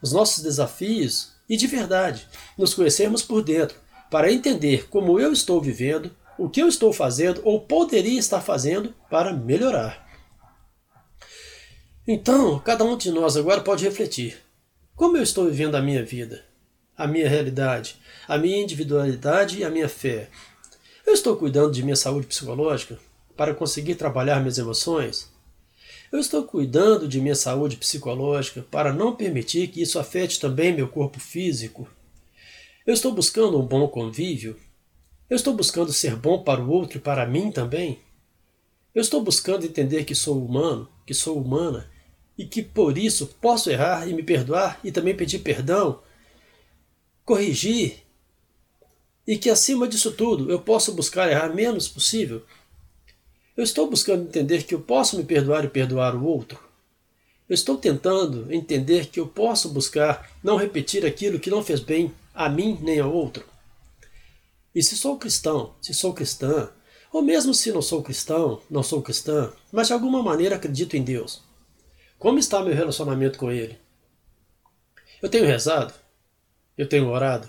os 0.00 0.12
nossos 0.12 0.42
desafios 0.42 1.32
e, 1.48 1.56
de 1.56 1.66
verdade, 1.66 2.26
nos 2.56 2.74
conhecermos 2.74 3.22
por 3.22 3.42
dentro, 3.42 3.76
para 4.10 4.32
entender 4.32 4.88
como 4.88 5.20
eu 5.20 5.32
estou 5.32 5.60
vivendo, 5.60 6.10
o 6.38 6.48
que 6.48 6.62
eu 6.62 6.68
estou 6.68 6.92
fazendo 6.92 7.42
ou 7.44 7.60
poderia 7.60 8.18
estar 8.18 8.40
fazendo 8.40 8.94
para 9.10 9.32
melhorar. 9.32 10.08
Então, 12.06 12.58
cada 12.60 12.84
um 12.84 12.96
de 12.96 13.10
nós 13.10 13.36
agora 13.36 13.60
pode 13.60 13.84
refletir: 13.84 14.38
como 14.98 15.16
eu 15.16 15.22
estou 15.22 15.46
vivendo 15.46 15.76
a 15.76 15.80
minha 15.80 16.04
vida, 16.04 16.44
a 16.94 17.06
minha 17.06 17.26
realidade, 17.26 17.96
a 18.26 18.36
minha 18.36 18.60
individualidade 18.62 19.58
e 19.58 19.64
a 19.64 19.70
minha 19.70 19.88
fé? 19.88 20.28
Eu 21.06 21.14
estou 21.14 21.34
cuidando 21.36 21.72
de 21.72 21.82
minha 21.82 21.96
saúde 21.96 22.26
psicológica? 22.26 22.98
para 23.38 23.54
conseguir 23.54 23.94
trabalhar 23.94 24.40
minhas 24.40 24.58
emoções? 24.58 25.32
Eu 26.10 26.18
estou 26.18 26.42
cuidando 26.42 27.06
de 27.06 27.20
minha 27.20 27.36
saúde 27.36 27.76
psicológica 27.76 28.66
para 28.68 28.92
não 28.92 29.14
permitir 29.14 29.68
que 29.68 29.80
isso 29.80 30.00
afete 30.00 30.40
também 30.40 30.74
meu 30.74 30.88
corpo 30.88 31.20
físico? 31.20 31.88
Eu 32.84 32.92
estou 32.92 33.12
buscando 33.12 33.56
um 33.56 33.64
bom 33.64 33.86
convívio? 33.86 34.56
Eu 35.30 35.36
estou 35.36 35.54
buscando 35.54 35.92
ser 35.92 36.16
bom 36.16 36.42
para 36.42 36.60
o 36.60 36.68
outro 36.68 36.98
e 36.98 37.00
para 37.00 37.26
mim 37.26 37.52
também? 37.52 38.00
Eu 38.92 39.02
estou 39.02 39.22
buscando 39.22 39.64
entender 39.64 40.02
que 40.02 40.16
sou 40.16 40.44
humano, 40.44 40.88
que 41.06 41.14
sou 41.14 41.40
humana 41.40 41.88
e 42.38 42.46
que 42.46 42.62
por 42.62 42.96
isso 42.96 43.26
posso 43.40 43.68
errar 43.68 44.08
e 44.08 44.14
me 44.14 44.22
perdoar 44.22 44.80
e 44.82 44.90
também 44.92 45.14
pedir 45.14 45.40
perdão, 45.40 46.00
corrigir 47.24 48.04
e 49.26 49.36
que 49.36 49.50
acima 49.50 49.86
disso 49.86 50.12
tudo 50.12 50.50
eu 50.50 50.60
posso 50.60 50.94
buscar 50.94 51.28
errar 51.28 51.52
menos 51.52 51.88
possível 51.88 52.42
eu 53.58 53.64
estou 53.64 53.90
buscando 53.90 54.22
entender 54.22 54.62
que 54.62 54.72
eu 54.72 54.80
posso 54.80 55.16
me 55.16 55.24
perdoar 55.24 55.64
e 55.64 55.68
perdoar 55.68 56.14
o 56.14 56.24
outro. 56.24 56.60
Eu 57.48 57.54
estou 57.54 57.76
tentando 57.76 58.46
entender 58.54 59.06
que 59.06 59.18
eu 59.18 59.26
posso 59.26 59.70
buscar 59.70 60.30
não 60.44 60.56
repetir 60.56 61.04
aquilo 61.04 61.40
que 61.40 61.50
não 61.50 61.60
fez 61.60 61.80
bem 61.80 62.14
a 62.32 62.48
mim 62.48 62.78
nem 62.80 63.00
ao 63.00 63.12
outro. 63.12 63.44
E 64.72 64.80
se 64.80 64.96
sou 64.96 65.18
cristão, 65.18 65.74
se 65.82 65.92
sou 65.92 66.14
cristã, 66.14 66.70
ou 67.12 67.20
mesmo 67.20 67.52
se 67.52 67.72
não 67.72 67.82
sou 67.82 68.00
cristão, 68.00 68.62
não 68.70 68.84
sou 68.84 69.02
cristã, 69.02 69.52
mas 69.72 69.88
de 69.88 69.92
alguma 69.92 70.22
maneira 70.22 70.54
acredito 70.54 70.96
em 70.96 71.02
Deus, 71.02 71.42
como 72.18 72.38
está 72.38 72.62
meu 72.62 72.74
relacionamento 72.74 73.38
com 73.38 73.50
Ele? 73.50 73.78
Eu 75.22 75.28
tenho 75.28 75.46
rezado? 75.46 75.94
Eu 76.76 76.88
tenho 76.88 77.08
orado? 77.08 77.48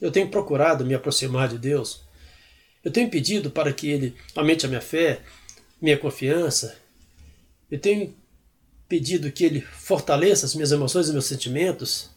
Eu 0.00 0.10
tenho 0.10 0.30
procurado 0.30 0.84
me 0.84 0.94
aproximar 0.94 1.48
de 1.48 1.58
Deus? 1.58 2.02
Eu 2.84 2.90
tenho 2.90 3.10
pedido 3.10 3.50
para 3.50 3.72
que 3.72 3.88
Ele 3.88 4.16
aumente 4.34 4.66
a 4.66 4.68
minha 4.68 4.80
fé, 4.80 5.22
minha 5.80 5.98
confiança. 5.98 6.76
Eu 7.70 7.78
tenho 7.78 8.14
pedido 8.88 9.30
que 9.32 9.44
Ele 9.44 9.60
fortaleça 9.60 10.44
as 10.44 10.54
minhas 10.54 10.72
emoções 10.72 11.08
e 11.08 11.12
meus 11.12 11.26
sentimentos. 11.26 12.10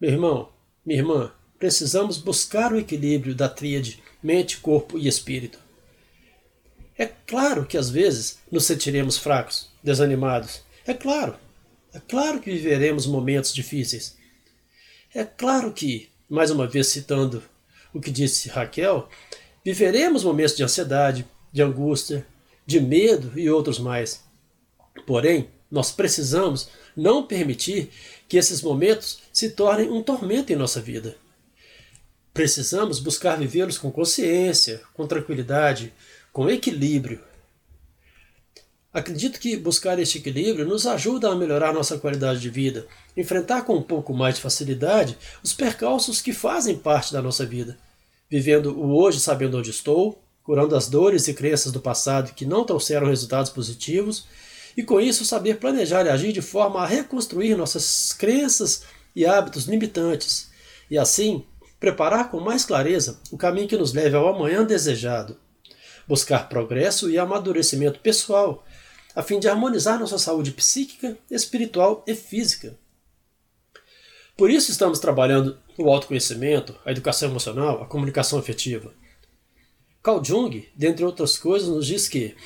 Meu 0.00 0.10
irmão, 0.10 0.52
minha 0.84 0.98
irmã, 0.98 1.32
precisamos 1.58 2.18
buscar 2.18 2.72
o 2.72 2.78
equilíbrio 2.78 3.34
da 3.34 3.48
tríade 3.48 4.02
mente, 4.22 4.58
corpo 4.58 4.98
e 4.98 5.08
espírito. 5.08 5.65
É 6.98 7.06
claro 7.06 7.66
que 7.66 7.76
às 7.76 7.90
vezes 7.90 8.38
nos 8.50 8.64
sentiremos 8.64 9.18
fracos, 9.18 9.68
desanimados. 9.82 10.62
É 10.86 10.94
claro. 10.94 11.36
É 11.92 12.00
claro 12.00 12.40
que 12.40 12.50
viveremos 12.50 13.06
momentos 13.06 13.54
difíceis. 13.54 14.16
É 15.14 15.24
claro 15.24 15.72
que, 15.72 16.10
mais 16.28 16.50
uma 16.50 16.66
vez 16.66 16.88
citando 16.88 17.42
o 17.92 18.00
que 18.00 18.10
disse 18.10 18.48
Raquel, 18.48 19.08
viveremos 19.64 20.24
momentos 20.24 20.56
de 20.56 20.62
ansiedade, 20.62 21.26
de 21.52 21.62
angústia, 21.62 22.26
de 22.66 22.80
medo 22.80 23.38
e 23.38 23.48
outros 23.48 23.78
mais. 23.78 24.22
Porém, 25.06 25.48
nós 25.70 25.92
precisamos 25.92 26.68
não 26.96 27.26
permitir 27.26 27.90
que 28.28 28.36
esses 28.36 28.62
momentos 28.62 29.20
se 29.32 29.50
tornem 29.50 29.90
um 29.90 30.02
tormento 30.02 30.52
em 30.52 30.56
nossa 30.56 30.80
vida. 30.80 31.16
Precisamos 32.32 33.00
buscar 33.00 33.38
vivê-los 33.38 33.78
com 33.78 33.90
consciência, 33.90 34.82
com 34.92 35.06
tranquilidade, 35.06 35.92
com 36.36 36.50
equilíbrio. 36.50 37.18
Acredito 38.92 39.40
que 39.40 39.56
buscar 39.56 39.98
este 39.98 40.18
equilíbrio 40.18 40.66
nos 40.66 40.86
ajuda 40.86 41.30
a 41.30 41.34
melhorar 41.34 41.72
nossa 41.72 41.96
qualidade 41.96 42.40
de 42.40 42.50
vida, 42.50 42.86
enfrentar 43.16 43.62
com 43.62 43.76
um 43.76 43.82
pouco 43.82 44.12
mais 44.12 44.34
de 44.34 44.42
facilidade 44.42 45.16
os 45.42 45.54
percalços 45.54 46.20
que 46.20 46.34
fazem 46.34 46.76
parte 46.76 47.10
da 47.10 47.22
nossa 47.22 47.46
vida 47.46 47.78
vivendo 48.28 48.78
o 48.78 48.94
hoje 48.94 49.18
sabendo 49.18 49.56
onde 49.56 49.70
estou, 49.70 50.22
curando 50.44 50.76
as 50.76 50.90
dores 50.90 51.26
e 51.26 51.32
crenças 51.32 51.72
do 51.72 51.80
passado 51.80 52.34
que 52.34 52.44
não 52.44 52.64
trouxeram 52.64 53.06
resultados 53.06 53.50
positivos, 53.50 54.26
e 54.76 54.82
com 54.82 55.00
isso 55.00 55.24
saber 55.24 55.56
planejar 55.58 56.04
e 56.04 56.10
agir 56.10 56.34
de 56.34 56.42
forma 56.42 56.82
a 56.82 56.86
reconstruir 56.86 57.56
nossas 57.56 58.12
crenças 58.12 58.82
e 59.14 59.24
hábitos 59.24 59.64
limitantes, 59.64 60.50
e 60.90 60.98
assim 60.98 61.46
preparar 61.80 62.30
com 62.30 62.40
mais 62.40 62.62
clareza 62.62 63.20
o 63.30 63.38
caminho 63.38 63.68
que 63.68 63.78
nos 63.78 63.94
leve 63.94 64.14
ao 64.14 64.28
amanhã 64.28 64.62
desejado. 64.66 65.45
Buscar 66.06 66.48
progresso 66.48 67.10
e 67.10 67.18
amadurecimento 67.18 68.00
pessoal, 68.00 68.64
a 69.14 69.22
fim 69.22 69.40
de 69.40 69.48
harmonizar 69.48 69.98
nossa 69.98 70.18
saúde 70.18 70.52
psíquica, 70.52 71.16
espiritual 71.30 72.04
e 72.06 72.14
física. 72.14 72.78
Por 74.36 74.50
isso 74.50 74.70
estamos 74.70 74.98
trabalhando 74.98 75.58
o 75.78 75.90
autoconhecimento, 75.90 76.78
a 76.84 76.90
educação 76.90 77.30
emocional, 77.30 77.82
a 77.82 77.86
comunicação 77.86 78.38
afetiva. 78.38 78.92
Carl 80.02 80.22
Jung, 80.22 80.68
dentre 80.76 81.04
outras 81.04 81.38
coisas, 81.38 81.68
nos 81.68 81.86
diz 81.86 82.08
que, 82.08 82.36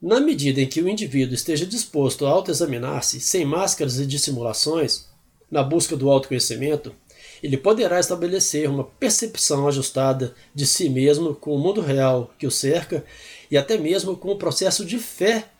na 0.00 0.20
medida 0.20 0.60
em 0.60 0.68
que 0.68 0.82
o 0.82 0.88
indivíduo 0.88 1.34
esteja 1.34 1.66
disposto 1.66 2.26
a 2.26 2.30
autoexaminar-se 2.30 3.20
sem 3.20 3.44
máscaras 3.44 3.98
e 3.98 4.06
dissimulações, 4.06 5.08
na 5.50 5.62
busca 5.62 5.96
do 5.96 6.10
autoconhecimento, 6.10 6.94
ele 7.42 7.56
poderá 7.56 7.98
estabelecer 7.98 8.70
uma 8.70 8.84
percepção 8.84 9.66
ajustada 9.66 10.34
de 10.54 10.64
si 10.64 10.88
mesmo 10.88 11.34
com 11.34 11.54
o 11.54 11.58
mundo 11.58 11.80
real 11.80 12.32
que 12.38 12.46
o 12.46 12.50
cerca 12.50 13.04
e 13.50 13.58
até 13.58 13.76
mesmo 13.76 14.16
com 14.16 14.28
o 14.28 14.38
processo 14.38 14.84
de 14.84 14.98
fé 14.98 15.50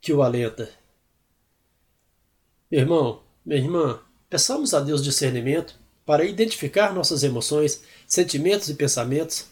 que 0.00 0.12
o 0.12 0.22
alenta. 0.22 0.68
Meu 2.70 2.80
irmão, 2.80 3.22
minha 3.46 3.60
irmã, 3.60 4.00
peçamos 4.28 4.74
a 4.74 4.80
Deus 4.80 5.04
discernimento 5.04 5.78
para 6.04 6.24
identificar 6.24 6.92
nossas 6.92 7.22
emoções, 7.22 7.82
sentimentos 8.06 8.68
e 8.68 8.74
pensamentos, 8.74 9.46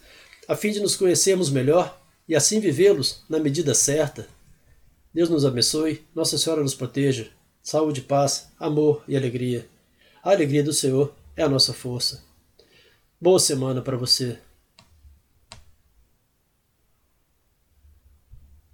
a 0.49 0.57
fim 0.57 0.73
de 0.73 0.81
nos 0.81 0.97
conhecermos 0.97 1.49
melhor 1.49 1.99
e 2.29 2.35
assim 2.35 2.59
vivê-los 2.59 3.23
na 3.29 3.39
medida 3.39 3.75
certa. 3.75 4.27
Deus 5.15 5.29
nos 5.29 5.45
abençoe, 5.45 6.05
Nossa 6.15 6.37
Senhora 6.37 6.63
nos 6.63 6.75
proteja. 6.75 7.31
Saúde, 7.63 8.01
paz, 8.01 8.49
amor 8.59 9.05
e 9.07 9.17
alegria. 9.17 9.69
A 10.23 10.31
alegria 10.31 10.65
do 10.65 10.73
Senhor 10.73 11.15
é 11.37 11.43
a 11.43 11.49
nossa 11.49 11.73
força. 11.73 12.25
Boa 13.21 13.39
semana 13.39 13.81
para 13.81 13.97
você. 13.97 14.39